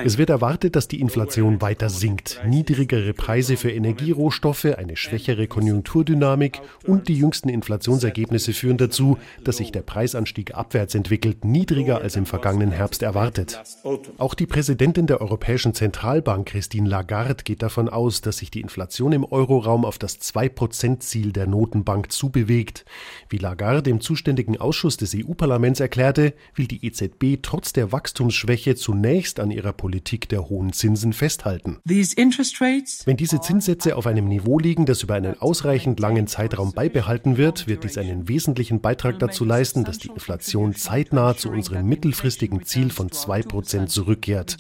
Es 0.03 0.17
wird 0.17 0.29
erwartet, 0.29 0.75
dass 0.75 0.88
die 0.88 0.99
Inflation 0.99 1.61
weiter 1.61 1.89
sinkt. 1.89 2.41
Niedrigere 2.45 3.13
Preise 3.13 3.55
für 3.55 3.71
Energierohstoffe, 3.71 4.65
eine 4.65 4.97
schwächere 4.97 5.47
Konjunkturdynamik 5.47 6.59
und 6.85 7.07
die 7.07 7.17
jüngsten 7.17 7.49
Inflationsergebnisse 7.49 8.53
führen 8.53 8.77
dazu, 8.77 9.17
dass 9.43 9.57
sich 9.57 9.71
der 9.71 9.83
Preisanstieg 9.83 10.55
abwärts 10.55 10.95
entwickelt, 10.95 11.45
niedriger 11.45 12.01
als 12.01 12.15
im 12.15 12.25
vergangenen 12.25 12.71
Herbst 12.71 13.03
erwartet. 13.03 13.61
Auch 14.17 14.33
die 14.33 14.45
Präsidentin 14.45 15.07
der 15.07 15.21
Europäischen 15.21 15.73
Zentralbank, 15.73 16.47
Christine 16.47 16.89
Lagarde, 16.89 17.43
geht 17.43 17.61
davon 17.61 17.88
aus, 17.89 18.21
dass 18.21 18.38
sich 18.38 18.51
die 18.51 18.61
Inflation 18.61 19.13
im 19.13 19.23
Euroraum 19.23 19.85
auf 19.85 19.97
das 19.97 20.19
2-Prozent-Ziel 20.19 21.31
der 21.31 21.47
Notenbank 21.47 22.11
zubewegt. 22.11 22.85
Wie 23.29 23.38
Lagarde 23.38 23.89
im 23.89 24.01
zuständigen 24.01 24.57
Ausschuss 24.57 24.97
des 24.97 25.15
EU-Parlaments 25.15 25.79
erklärte, 25.79 26.33
will 26.57 26.67
die 26.67 26.85
EZB 26.85 27.41
trotz 27.41 27.73
der 27.73 27.91
Wachstumsschwäche 27.91 28.75
zunächst 28.75 29.39
an 29.39 29.51
ihrer 29.51 29.73
Politik 29.73 30.29
der 30.29 30.49
hohen 30.49 30.73
Zinsen 30.73 31.13
festhalten. 31.13 31.79
Wenn 33.05 33.17
diese 33.17 33.41
Zinssätze 33.41 33.95
auf 33.95 34.07
einem 34.07 34.27
Niveau 34.27 34.59
liegen, 34.59 34.85
das 34.85 35.03
über 35.03 35.15
einen 35.15 35.39
ausreichend 35.39 35.99
langen 35.99 36.27
Zeitraum 36.27 36.73
beibehalten 36.73 37.37
wird, 37.37 37.67
wird 37.67 37.83
dies 37.83 37.97
einen 37.97 38.27
wesentlichen 38.27 38.81
Beitrag 38.81 39.19
dazu 39.19 39.45
leisten, 39.45 39.83
dass 39.83 39.97
die 39.97 40.09
Inflation 40.09 40.75
zeitnah 40.75 41.35
zu 41.35 41.49
unserem 41.49 41.87
mittelfristigen 41.87 42.63
Ziel 42.63 42.89
von 42.89 43.09
2% 43.09 43.87
zurückkehrt. 43.87 44.57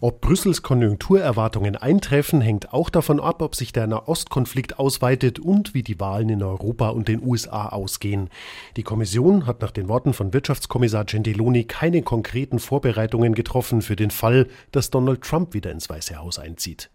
Ob 0.00 0.22
Brüssels 0.22 0.62
Konjunkturerwartungen 0.62 1.76
eintreffen, 1.76 2.40
hängt 2.40 2.72
auch 2.72 2.88
davon 2.88 3.20
ab, 3.20 3.42
ob 3.42 3.54
sich 3.54 3.72
der 3.72 3.86
Nahostkonflikt 3.86 4.78
ausweitet 4.78 5.38
und 5.38 5.74
wie 5.74 5.82
die 5.82 6.00
Wahlen 6.00 6.30
in 6.30 6.42
Europa 6.42 6.88
und 6.88 7.08
den 7.08 7.22
USA 7.22 7.68
ausgehen. 7.68 8.30
Die 8.78 8.82
Kommission 8.82 9.46
hat 9.46 9.60
nach 9.60 9.72
den 9.72 9.88
Worten 9.88 10.14
von 10.14 10.32
Wirtschaftskommissar 10.32 11.04
Gentiloni 11.04 11.64
keine 11.64 12.00
konkreten 12.02 12.58
Vorbereitungen 12.58 13.34
getroffen 13.34 13.82
für 13.82 13.94
den 13.94 14.10
Fall, 14.10 14.46
dass 14.72 14.88
Donald 14.88 15.20
Trump 15.20 15.52
wieder 15.52 15.70
ins 15.70 15.90
Weiße 15.90 16.16
Haus 16.16 16.38
einzieht. 16.38 16.88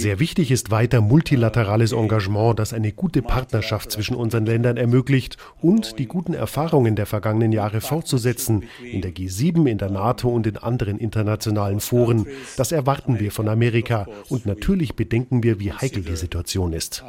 Sehr 0.00 0.18
wichtig 0.20 0.50
ist 0.50 0.70
weiter 0.70 1.00
multilaterales 1.00 1.92
Engagement, 1.92 2.58
das 2.58 2.74
eine 2.74 2.92
gute 2.92 3.22
Partnerschaft 3.22 3.90
zwischen 3.90 4.14
unseren 4.14 4.44
Ländern 4.44 4.76
ermöglicht 4.76 5.38
und 5.62 5.98
die 5.98 6.06
guten 6.06 6.34
Erfahrungen 6.34 6.96
der 6.96 7.06
vergangenen 7.06 7.52
Jahre 7.52 7.80
fortzusetzen, 7.80 8.64
in 8.84 9.00
der 9.00 9.14
G7, 9.14 9.66
in 9.66 9.78
der 9.78 9.88
NATO 9.88 10.01
und 10.02 10.46
in 10.46 10.56
anderen 10.56 10.98
internationalen 10.98 11.80
Foren. 11.80 12.26
Das 12.56 12.72
erwarten 12.72 13.20
wir 13.20 13.30
von 13.30 13.48
Amerika 13.48 14.06
und 14.28 14.46
natürlich 14.46 14.94
bedenken 14.94 15.42
wir, 15.42 15.60
wie 15.60 15.72
heikel 15.72 16.02
die 16.02 16.16
Situation 16.16 16.72
ist. 16.72 17.04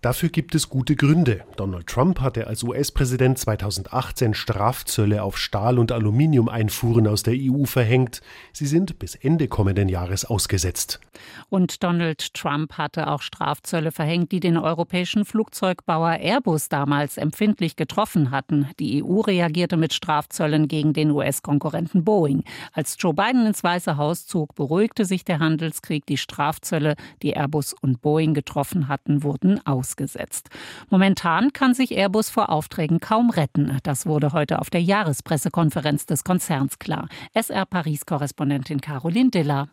Dafür 0.00 0.28
gibt 0.28 0.54
es 0.54 0.68
gute 0.68 0.96
Gründe. 0.96 1.40
Donald 1.56 1.86
Trump 1.86 2.20
hatte 2.20 2.46
als 2.46 2.62
US-Präsident 2.62 3.38
2018 3.38 4.34
Strafzölle 4.34 5.22
auf 5.22 5.38
Stahl- 5.38 5.78
und 5.78 5.92
Aluminium-Einfuhren 5.92 7.06
aus 7.06 7.22
der 7.22 7.34
EU 7.36 7.64
verhängt. 7.64 8.20
Sie 8.52 8.66
sind 8.66 8.98
bis 8.98 9.14
Ende 9.14 9.48
kommenden 9.48 9.88
Jahres 9.88 10.24
ausgesetzt. 10.24 11.00
Und 11.48 11.82
Donald 11.84 12.34
Trump 12.34 12.72
hatte 12.78 13.08
auch 13.08 13.22
Strafzölle 13.22 13.92
verhängt, 13.92 14.32
die 14.32 14.40
den 14.40 14.56
europäischen 14.56 15.24
Flugzeugbauer 15.24 16.18
Airbus 16.20 16.68
damals 16.68 17.16
empfindlich 17.16 17.76
getroffen 17.76 18.30
hatten. 18.30 18.68
Die 18.80 19.04
EU 19.04 19.20
reagierte 19.20 19.76
mit 19.76 19.92
Strafzöllen 19.92 20.66
gegen 20.66 20.81
den 20.92 21.12
US-Konkurrenten 21.12 22.04
Boeing. 22.04 22.44
Als 22.72 22.96
Joe 22.98 23.14
Biden 23.14 23.46
ins 23.46 23.62
Weiße 23.62 23.96
Haus 23.96 24.26
zog, 24.26 24.54
beruhigte 24.54 25.04
sich 25.04 25.24
der 25.24 25.38
Handelskrieg. 25.38 26.04
Die 26.06 26.16
Strafzölle, 26.16 26.96
die 27.22 27.34
Airbus 27.34 27.74
und 27.74 28.02
Boeing 28.02 28.34
getroffen 28.34 28.88
hatten, 28.88 29.22
wurden 29.22 29.64
ausgesetzt. 29.66 30.48
Momentan 30.90 31.52
kann 31.52 31.74
sich 31.74 31.92
Airbus 31.92 32.30
vor 32.30 32.50
Aufträgen 32.50 32.98
kaum 32.98 33.30
retten. 33.30 33.78
Das 33.84 34.06
wurde 34.06 34.32
heute 34.32 34.58
auf 34.58 34.70
der 34.70 34.82
Jahrespressekonferenz 34.82 36.06
des 36.06 36.24
Konzerns 36.24 36.78
klar. 36.78 37.08
SR 37.34 37.66
Paris-Korrespondentin 37.66 38.80
Caroline 38.80 39.30
Diller. 39.30 39.68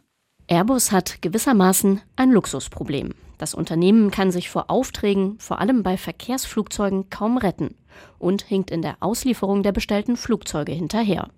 Airbus 0.48 0.92
hat 0.92 1.22
gewissermaßen 1.22 2.02
ein 2.16 2.32
Luxusproblem. 2.32 3.14
Das 3.40 3.54
Unternehmen 3.54 4.12
kann 4.12 4.32
sich 4.32 4.50
vor 4.50 4.70
Aufträgen, 4.70 5.40
vor 5.40 5.60
allem 5.60 5.82
bei 5.82 5.96
Verkehrsflugzeugen, 5.98 7.10
kaum 7.10 7.38
retten 7.38 7.74
und 8.20 8.44
hinkt 8.44 8.70
in 8.70 8.82
der 8.82 8.98
Auslieferung 9.00 9.64
der 9.64 9.72
bestellten 9.72 10.18
Flugzeuge 10.18 10.74
hinterher. 10.74 11.30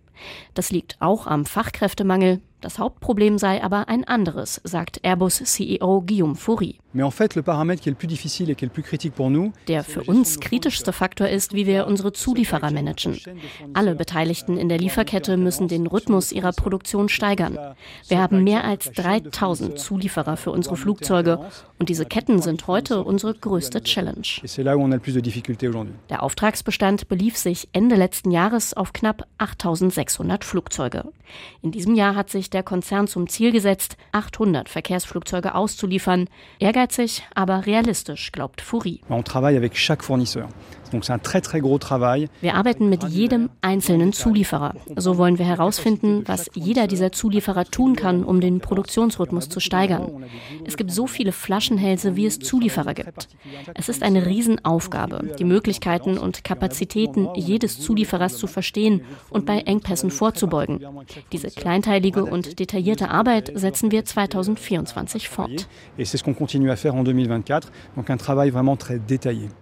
Das 0.56 0.72
liegt 0.72 0.98
auch 1.00 1.28
am 1.28 1.46
Fachkräftemangel, 1.46 2.42
das 2.62 2.78
Hauptproblem 2.78 3.38
sei 3.38 3.64
aber 3.64 3.90
ein 3.90 4.04
anderes, 4.04 4.62
sagt 4.64 5.04
Airbus 5.04 5.44
CEO 5.44 6.02
Guillaume 6.02 6.36
Faury. 6.36 6.78
Der 9.68 9.84
für 9.84 10.04
uns 10.04 10.40
kritischste 10.40 10.94
Faktor 10.94 11.28
ist, 11.28 11.54
wie 11.54 11.66
wir 11.66 11.88
unsere 11.88 12.12
Zulieferer 12.12 12.72
managen. 12.72 13.20
Alle 13.74 13.96
Beteiligten 13.96 14.58
in 14.58 14.70
der 14.70 14.78
Lieferkette 14.78 15.38
müssen 15.38 15.68
den 15.68 15.88
Rhythmus 15.88 16.32
ihrer 16.32 16.52
Produktion 16.52 17.10
steigern. 17.10 17.58
Wir 18.08 18.20
haben 18.20 18.44
mehr 18.44 18.64
als 18.64 18.92
3000 18.92 19.80
Zulieferer 19.80 20.38
für 20.38 20.52
unsere 20.52 20.78
Flugzeuge 20.78 21.40
und 21.80 21.90
diese 21.90 22.06
Ketten 22.06 22.42
sind 22.42 22.68
heute 22.68 23.04
unsere 23.04 23.34
größte 23.34 23.82
Challenge. 23.82 24.28
Der 26.10 26.24
Auftragsbestand 26.24 27.08
belief 27.08 27.38
sich 27.38 27.70
Ende 27.74 27.96
letzten 27.96 28.32
Jahres 28.32 28.74
auf 28.76 28.94
knapp 28.94 29.26
8600 29.40 30.44
Flugzeuge. 30.44 31.06
In 31.62 31.72
diesem 31.72 31.96
Jahr 31.96 32.16
hat 32.16 32.30
sich 32.30 32.50
der 32.54 32.64
Konzern 32.64 33.08
zum 33.08 33.28
Ziel 33.28 33.52
gesetzt, 33.52 33.98
800 34.12 34.70
Verkehrsflugzeuge 34.70 35.56
auszuliefern. 35.56 36.28
Ehrgeizig, 36.60 37.24
aber 37.34 37.66
realistisch, 37.66 38.32
glaubt 38.32 38.62
Fourie. 38.62 39.02
Wir 42.42 42.56
arbeiten 42.56 42.90
mit 42.90 43.04
jedem 43.06 43.50
einzelnen 43.62 44.14
Zulieferer. 44.14 44.76
So 44.96 45.18
wollen 45.18 45.38
wir 45.38 45.46
herausfinden, 45.46 46.24
was 46.26 46.50
jeder 46.54 46.88
dieser 46.88 47.12
Zulieferer 47.12 47.66
tun 47.66 47.96
kann, 47.96 48.24
um 48.24 48.42
den 48.42 48.60
Produktionsrhythmus 48.60 49.50
zu 49.50 49.60
steigern. 49.60 50.26
Es 50.66 50.78
gibt 50.78 50.92
so 50.92 51.08
viele 51.08 51.32
Flaschenhälse, 51.32 52.16
wie 52.16 52.26
es 52.26 52.40
Zulieferer 52.40 52.94
gibt. 52.94 53.30
Es 53.74 53.90
ist 53.90 54.04
eine 54.04 54.26
Riesenaufgabe, 54.26 55.36
die 55.40 55.44
Möglichkeiten 55.44 56.18
und 56.18 56.44
Kapazitäten 56.44 57.30
jedes 57.36 57.80
Zulieferers 57.80 58.38
zu 58.38 58.48
verstehen 58.48 59.02
und 59.30 59.46
bei 59.46 59.60
Engpässen 59.60 60.12
vorzubeugen. 60.12 60.86
Diese 61.32 61.50
kleinteilige 61.50 62.26
und 62.26 62.60
detaillierte 62.60 63.10
Arbeit 63.10 63.52
setzen 63.56 63.92
wir 63.92 64.06
2024 64.06 65.30
fort. 65.30 65.68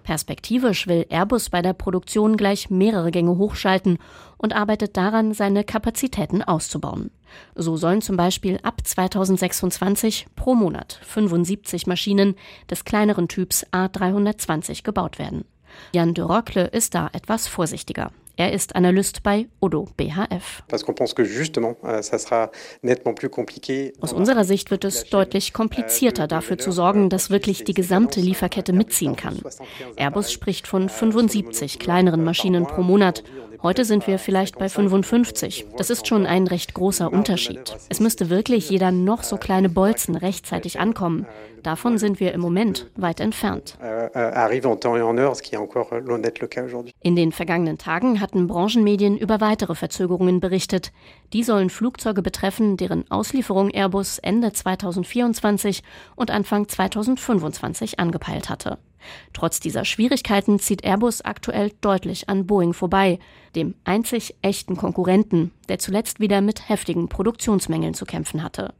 Perspektivisch 0.04 0.88
will 0.88 1.06
er 1.10 1.19
Airbus 1.20 1.50
bei 1.50 1.62
der 1.62 1.74
Produktion 1.74 2.38
gleich 2.38 2.70
mehrere 2.70 3.12
Gänge 3.12 3.38
hochschalten 3.38 3.98
und 4.38 4.56
arbeitet 4.56 4.96
daran, 4.96 5.34
seine 5.34 5.66
Kapazitäten 5.66 6.42
auszubauen. 6.42 7.12
So 7.56 7.76
sollen 7.76 8.02
zum 8.02 8.16
Beispiel 8.16 8.58
ab 8.64 8.80
2026 8.82 10.28
pro 10.38 10.56
Monat 10.56 10.98
75 11.04 11.88
Maschinen 11.88 12.36
des 12.70 12.86
kleineren 12.86 13.28
Typs 13.28 13.66
A320 13.74 14.84
gebaut 14.84 15.20
werden. 15.20 15.44
Jan 15.94 16.14
de 16.14 16.24
Rockle 16.24 16.68
ist 16.68 16.96
da 16.96 17.10
etwas 17.12 17.48
vorsichtiger. 17.48 18.12
Er 18.40 18.54
ist 18.54 18.74
Analyst 18.78 19.22
bei 19.22 19.50
Odo 19.60 19.90
BHF. 19.98 20.64
Euh, 21.84 22.02
Aus 24.00 24.14
unserer 24.14 24.46
Sicht 24.46 24.72
wird 24.72 24.86
es 24.86 25.04
deutlich 25.10 25.52
komplizierter, 25.52 26.26
dafür 26.26 26.58
zu 26.58 26.72
sorgen, 26.72 27.10
dass 27.10 27.30
wirklich 27.30 27.66
die 27.66 27.74
gesamte 27.74 28.22
Lieferkette 28.22 28.72
mitziehen 28.72 29.18
kann. 29.18 29.42
Airbus 29.98 30.32
spricht 30.32 30.68
von 30.68 30.88
75 30.88 31.80
kleineren 31.80 32.24
Maschinen 32.24 32.66
pro 32.66 32.82
Monat 32.82 33.26
Heute 33.62 33.84
sind 33.84 34.08
wir 34.08 34.20
vielleicht 34.20 34.58
bei 34.58 34.70
55. 34.70 35.66
Das 35.76 35.90
ist 35.90 36.08
schon 36.08 36.26
ein 36.26 36.48
recht 36.48 36.74
großer 36.74 37.12
Unterschied. 37.12 37.76
Es 37.90 38.00
müsste 38.00 38.30
wirklich 38.30 38.70
jeder 38.70 38.92
noch 38.92 39.24
so 39.24 39.36
kleine 39.36 39.68
Bolzen 39.68 40.16
rechtzeitig 40.16 40.80
ankommen. 40.80 41.26
Davon 41.62 41.98
sind 41.98 42.22
wir 42.22 42.34
im 42.34 42.40
Moment 42.40 42.90
weit 42.96 43.20
entfernt. 43.20 43.78
In 47.02 47.16
den 47.18 47.32
vergangenen 47.34 47.78
Tagen 47.78 48.22
hatten 48.22 48.48
Branchenmedien 48.48 49.18
über 49.18 49.42
weitere 49.42 49.76
Verzögerungen 49.76 50.40
berichtet. 50.40 50.94
Die 51.34 51.44
sollen 51.44 51.70
Flugzeuge 51.70 52.22
betreffen, 52.22 52.78
deren 52.78 53.12
Auslieferung 53.12 53.72
Airbus 53.72 54.20
Ende 54.20 54.54
2024 54.54 55.84
und 56.16 56.32
Anfang 56.32 56.70
2025 56.70 58.00
angepeilt 58.00 58.50
hatte. 58.50 58.78
Trotz 59.34 59.60
dieser 59.60 59.86
Schwierigkeiten 59.86 60.60
zieht 60.60 60.84
Airbus 60.84 61.22
aktuell 61.22 61.72
deutlich 61.82 62.30
an 62.30 62.46
Boeing 62.46 62.74
vorbei, 62.74 63.20
dem 63.56 63.76
einzig 63.84 64.36
echten 64.42 64.76
Konkurrenten, 64.78 65.52
der 65.68 65.80
zuletzt 65.80 66.20
wieder 66.20 66.42
mit 66.42 66.70
heftigen 66.70 67.10
Produktionsmängeln 67.10 67.94
zu 67.94 68.06
kämpfen 68.06 68.44
hatte. 68.44 68.74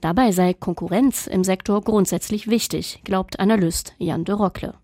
Dabei 0.00 0.32
sei 0.32 0.54
Konkurrenz 0.54 1.26
im 1.26 1.44
Sektor 1.44 1.80
grundsätzlich 1.82 2.48
wichtig, 2.48 3.00
glaubt 3.04 3.40
Analyst 3.40 3.94
Jan 3.98 4.24
de 4.24 4.34
Rockle. 4.34 4.74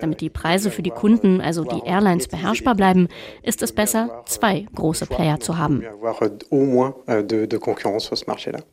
Damit 0.00 0.20
die 0.20 0.30
Preise 0.30 0.70
für 0.70 0.82
die 0.82 0.90
Kunden, 0.90 1.40
also 1.40 1.64
die 1.64 1.86
Airlines, 1.86 2.28
beherrschbar 2.28 2.74
bleiben, 2.74 3.08
ist 3.42 3.62
es 3.62 3.72
besser, 3.72 4.22
zwei 4.26 4.66
große 4.74 5.06
Player 5.06 5.40
zu 5.40 5.58
haben. 5.58 5.82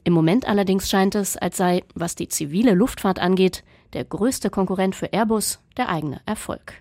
Im 0.04 0.14
Moment 0.14 0.48
allerdings 0.48 0.90
scheint 0.90 1.16
es, 1.16 1.38
als 1.38 1.58
sei, 1.58 1.84
was 1.96 2.16
die 2.16 2.28
zivile 2.28 2.74
Luftfahrt 2.74 3.20
angeht, 3.20 3.64
der 3.94 4.06
größte 4.06 4.50
Konkurrent 4.50 4.96
für 4.96 5.12
Airbus 5.14 5.60
der 5.78 5.90
eigene 5.90 6.22
Erfolg. 6.26 6.74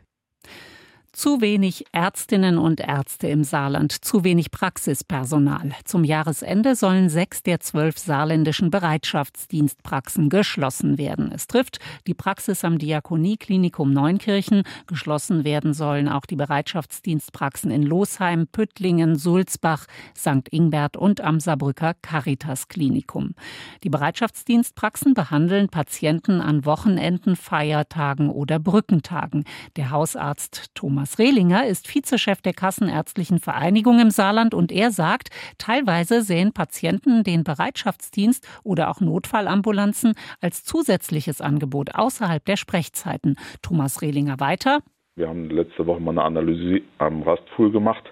Zu 1.12 1.40
wenig 1.40 1.86
Ärztinnen 1.90 2.56
und 2.56 2.78
Ärzte 2.78 3.26
im 3.26 3.42
Saarland, 3.42 3.92
zu 3.92 4.22
wenig 4.22 4.52
Praxispersonal. 4.52 5.72
Zum 5.84 6.04
Jahresende 6.04 6.76
sollen 6.76 7.08
sechs 7.08 7.42
der 7.42 7.58
zwölf 7.58 7.98
saarländischen 7.98 8.70
Bereitschaftsdienstpraxen 8.70 10.28
geschlossen 10.28 10.98
werden. 10.98 11.32
Es 11.32 11.48
trifft 11.48 11.80
die 12.06 12.14
Praxis 12.14 12.64
am 12.64 12.78
Diakonieklinikum 12.78 13.92
Neunkirchen. 13.92 14.62
Geschlossen 14.86 15.42
werden 15.42 15.74
sollen 15.74 16.08
auch 16.08 16.26
die 16.26 16.36
Bereitschaftsdienstpraxen 16.36 17.72
in 17.72 17.82
Losheim, 17.82 18.46
Püttlingen, 18.46 19.16
Sulzbach, 19.16 19.86
St. 20.16 20.48
Ingbert 20.52 20.96
und 20.96 21.22
am 21.22 21.40
Saarbrücker 21.40 21.94
Caritas 22.02 22.68
Klinikum. 22.68 23.34
Die 23.82 23.90
Bereitschaftsdienstpraxen 23.90 25.14
behandeln 25.14 25.70
Patienten 25.70 26.40
an 26.40 26.64
Wochenenden, 26.64 27.34
Feiertagen 27.34 28.30
oder 28.30 28.60
Brückentagen. 28.60 29.42
Der 29.74 29.90
Hausarzt 29.90 30.70
Thomas 30.74 30.99
Thomas 31.00 31.18
Rehlinger 31.18 31.66
ist 31.66 31.88
Vizechef 31.88 32.42
der 32.42 32.52
Kassenärztlichen 32.52 33.38
Vereinigung 33.38 34.00
im 34.00 34.10
Saarland 34.10 34.52
und 34.52 34.70
er 34.70 34.90
sagt, 34.90 35.30
teilweise 35.56 36.20
sehen 36.20 36.52
Patienten 36.52 37.22
den 37.22 37.42
Bereitschaftsdienst 37.42 38.46
oder 38.64 38.90
auch 38.90 39.00
Notfallambulanzen 39.00 40.12
als 40.42 40.62
zusätzliches 40.62 41.40
Angebot 41.40 41.94
außerhalb 41.94 42.44
der 42.44 42.56
Sprechzeiten. 42.56 43.36
Thomas 43.62 44.02
Rehlinger 44.02 44.40
weiter. 44.40 44.80
Wir 45.16 45.28
haben 45.28 45.48
letzte 45.48 45.86
Woche 45.86 46.00
mal 46.00 46.10
eine 46.10 46.22
Analyse 46.22 46.82
am 46.98 47.22
Rastfuhl 47.22 47.72
gemacht. 47.72 48.04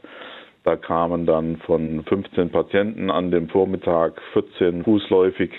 Da 0.65 0.77
kamen 0.77 1.27
dann 1.27 1.59
von 1.67 2.03
15 2.05 2.49
Patienten 2.49 3.11
an 3.11 3.31
dem 3.31 3.51
Vormittag 3.51 4.19
14 4.33 4.85
fußläufig 4.85 5.51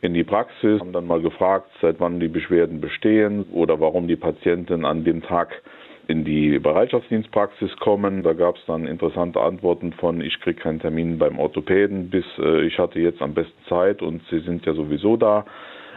in 0.00 0.14
die 0.14 0.24
Praxis, 0.24 0.80
haben 0.80 0.92
dann 0.92 1.06
mal 1.06 1.22
gefragt, 1.22 1.70
seit 1.80 2.00
wann 2.00 2.18
die 2.18 2.26
Beschwerden 2.26 2.80
bestehen 2.80 3.44
oder 3.52 3.78
warum 3.78 4.08
die 4.08 4.16
Patientin 4.16 4.84
an 4.84 5.04
dem 5.04 5.22
Tag 5.22 5.62
in 6.08 6.24
die 6.24 6.58
Bereitschaftsdienstpraxis 6.58 7.76
kommen. 7.76 8.22
Da 8.22 8.32
gab 8.32 8.56
es 8.56 8.64
dann 8.66 8.86
interessante 8.86 9.40
Antworten 9.40 9.92
von, 9.92 10.20
ich 10.20 10.40
kriege 10.40 10.60
keinen 10.60 10.80
Termin 10.80 11.18
beim 11.18 11.38
Orthopäden, 11.38 12.10
bis 12.10 12.24
äh, 12.38 12.62
ich 12.62 12.78
hatte 12.78 13.00
jetzt 13.00 13.22
am 13.22 13.34
besten 13.34 13.64
Zeit 13.68 14.02
und 14.02 14.22
Sie 14.30 14.40
sind 14.40 14.66
ja 14.66 14.74
sowieso 14.74 15.16
da. 15.16 15.44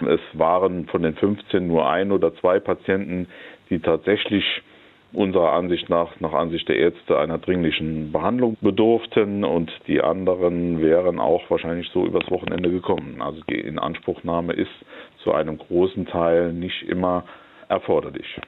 Es 0.01 0.19
waren 0.33 0.87
von 0.87 1.03
den 1.03 1.15
15 1.15 1.67
nur 1.67 1.89
ein 1.89 2.11
oder 2.11 2.35
zwei 2.35 2.59
Patienten, 2.59 3.27
die 3.69 3.79
tatsächlich 3.79 4.43
unserer 5.13 5.53
Ansicht 5.53 5.89
nach, 5.89 6.19
nach 6.19 6.33
Ansicht 6.33 6.67
der 6.67 6.77
Ärzte, 6.77 7.17
einer 7.17 7.37
dringlichen 7.37 8.11
Behandlung 8.11 8.57
bedurften 8.61 9.43
und 9.43 9.71
die 9.87 10.01
anderen 10.01 10.81
wären 10.81 11.19
auch 11.19 11.49
wahrscheinlich 11.49 11.89
so 11.93 12.05
übers 12.05 12.29
Wochenende 12.29 12.69
gekommen. 12.69 13.21
Also 13.21 13.41
die 13.49 13.59
Inanspruchnahme 13.59 14.53
ist 14.53 14.71
zu 15.23 15.33
einem 15.33 15.57
großen 15.57 16.05
Teil 16.05 16.53
nicht 16.53 16.83
immer 16.83 17.23
erforderlich. 17.69 18.39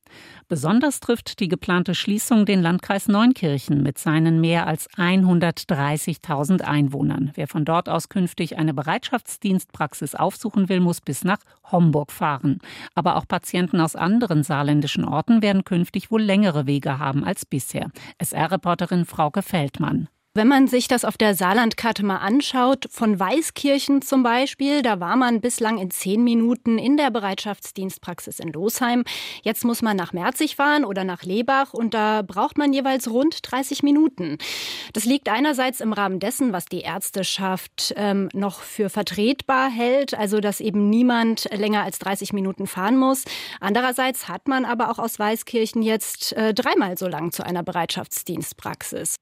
Besonders 0.47 0.99
trifft 0.99 1.39
die 1.39 1.47
geplante 1.47 1.93
Schließung 1.93 2.45
den 2.45 2.61
Landkreis 2.61 3.07
Neunkirchen 3.07 3.83
mit 3.83 3.97
seinen 3.97 4.39
mehr 4.39 4.67
als 4.67 4.89
130.000 4.91 6.61
Einwohnern. 6.61 7.31
Wer 7.35 7.47
von 7.47 7.65
dort 7.65 7.89
aus 7.89 8.09
künftig 8.09 8.57
eine 8.57 8.73
Bereitschaftsdienstpraxis 8.73 10.15
aufsuchen 10.15 10.69
will, 10.69 10.79
muss 10.79 11.01
bis 11.01 11.23
nach 11.23 11.39
Homburg 11.71 12.11
fahren. 12.11 12.59
Aber 12.95 13.17
auch 13.17 13.27
Patienten 13.27 13.81
aus 13.81 13.95
anderen 13.95 14.43
saarländischen 14.43 15.05
Orten 15.05 15.41
werden 15.41 15.63
künftig 15.63 16.11
wohl 16.11 16.21
längere 16.21 16.65
Wege 16.65 16.99
haben 16.99 17.23
als 17.23 17.45
bisher. 17.45 17.91
SR-Reporterin 18.19 19.05
Frauke 19.05 19.41
Feldmann. 19.41 20.07
Wenn 20.37 20.49
man 20.49 20.67
sich 20.67 20.87
das 20.87 21.03
auf 21.03 21.17
der 21.17 21.33
Saarlandkarte 21.33 22.05
mal 22.05 22.17
anschaut, 22.17 22.85
von 22.91 23.19
Weißkirchen 23.19 24.03
zum 24.03 24.21
Beispiel, 24.21 24.83
da 24.83 24.99
war 24.99 25.15
man 25.15 25.41
bislang 25.41 25.79
in 25.79 25.89
zehn 25.89 26.23
Minuten 26.23 26.77
in 26.77 26.95
der 26.95 27.09
Bereitschaftsdienstpraxis 27.09 28.39
in 28.39 28.53
Losheim. 28.53 29.03
Jetzt 29.41 29.65
muss 29.65 29.81
man 29.81 29.97
nach 29.97 30.13
Merzig 30.13 30.55
fahren 30.55 30.85
oder 30.85 31.03
nach 31.05 31.23
Lebach 31.23 31.73
und 31.73 31.95
da 31.95 32.21
braucht 32.21 32.59
man 32.59 32.71
jeweils 32.71 33.09
rund 33.09 33.39
30 33.41 33.81
Minuten. 33.81 34.37
Das 34.93 35.05
liegt 35.05 35.27
einerseits 35.27 35.81
im 35.81 35.91
Rahmen 35.91 36.19
dessen, 36.19 36.53
was 36.53 36.65
die 36.65 36.81
Ärzteschaft 36.81 37.95
ähm, 37.97 38.29
noch 38.33 38.61
für 38.61 38.91
vertretbar 38.91 39.71
hält, 39.71 40.13
also 40.13 40.39
dass 40.39 40.59
eben 40.59 40.91
niemand 40.91 41.49
länger 41.51 41.81
als 41.81 41.97
30 41.97 42.31
Minuten 42.33 42.67
fahren 42.67 42.97
muss. 42.97 43.23
Andererseits 43.59 44.27
hat 44.27 44.47
man 44.47 44.65
aber 44.65 44.91
auch 44.91 44.99
aus 44.99 45.17
Weißkirchen 45.17 45.81
jetzt 45.81 46.33
äh, 46.33 46.53
dreimal 46.53 46.95
so 46.95 47.07
lang 47.07 47.31
zu 47.31 47.43
einer 47.43 47.63
Bereitschaftsdienstpraxis. 47.63 49.15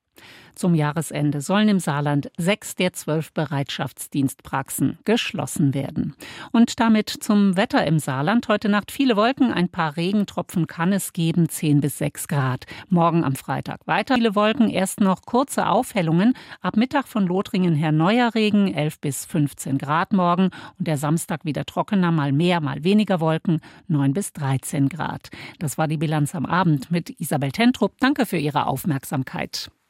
Zum 0.56 0.74
Jahresende 0.74 1.42
sollen 1.42 1.68
im 1.68 1.80
Saarland 1.80 2.32
sechs 2.38 2.76
der 2.76 2.94
zwölf 2.94 3.34
Bereitschaftsdienstpraxen 3.34 5.00
geschlossen 5.04 5.74
werden. 5.74 6.16
Und 6.52 6.80
damit 6.80 7.10
zum 7.10 7.58
Wetter 7.58 7.86
im 7.86 8.00
Saarland. 8.00 8.48
Heute 8.48 8.70
Nacht 8.70 8.92
viele 8.92 9.18
Wolken, 9.18 9.52
ein 9.52 9.70
paar 9.70 9.98
Regentropfen 9.98 10.66
kann 10.66 10.94
es 10.94 11.12
geben, 11.12 11.50
10 11.50 11.82
bis 11.82 11.98
6 11.98 12.28
Grad. 12.30 12.66
Morgen 12.88 13.24
am 13.26 13.36
Freitag 13.36 13.86
weiter 13.86 14.16
viele 14.16 14.36
Wolken, 14.36 14.70
erst 14.70 15.02
noch 15.02 15.24
kurze 15.24 15.68
Aufhellungen. 15.68 16.34
Ab 16.62 16.78
Mittag 16.78 17.08
von 17.08 17.28
Lothringen 17.28 17.76
her 17.76 17.92
neuer 17.92 18.34
Regen, 18.34 18.74
11 18.74 19.00
bis 19.00 19.26
15 19.26 19.78
Grad 19.78 20.14
morgen. 20.14 20.52
Und 20.80 20.88
der 20.88 20.98
Samstag 20.98 21.44
wieder 21.44 21.66
trockener, 21.66 22.12
mal 22.12 22.32
mehr, 22.32 22.62
mal 22.62 22.84
weniger 22.86 23.20
Wolken, 23.20 23.60
9 23.90 24.14
bis 24.14 24.32
13 24.34 24.88
Grad. 24.88 25.30
Das 25.60 25.78
war 25.78 25.90
die 25.90 25.98
Bilanz 25.98 26.34
am 26.34 26.46
Abend 26.46 26.92
mit 26.92 27.10
Isabel 27.20 27.52
Tentrup. 27.52 27.94
Danke 28.00 28.26
für 28.26 28.38
Ihre 28.38 28.68
Aufmerksamkeit. 28.68 29.70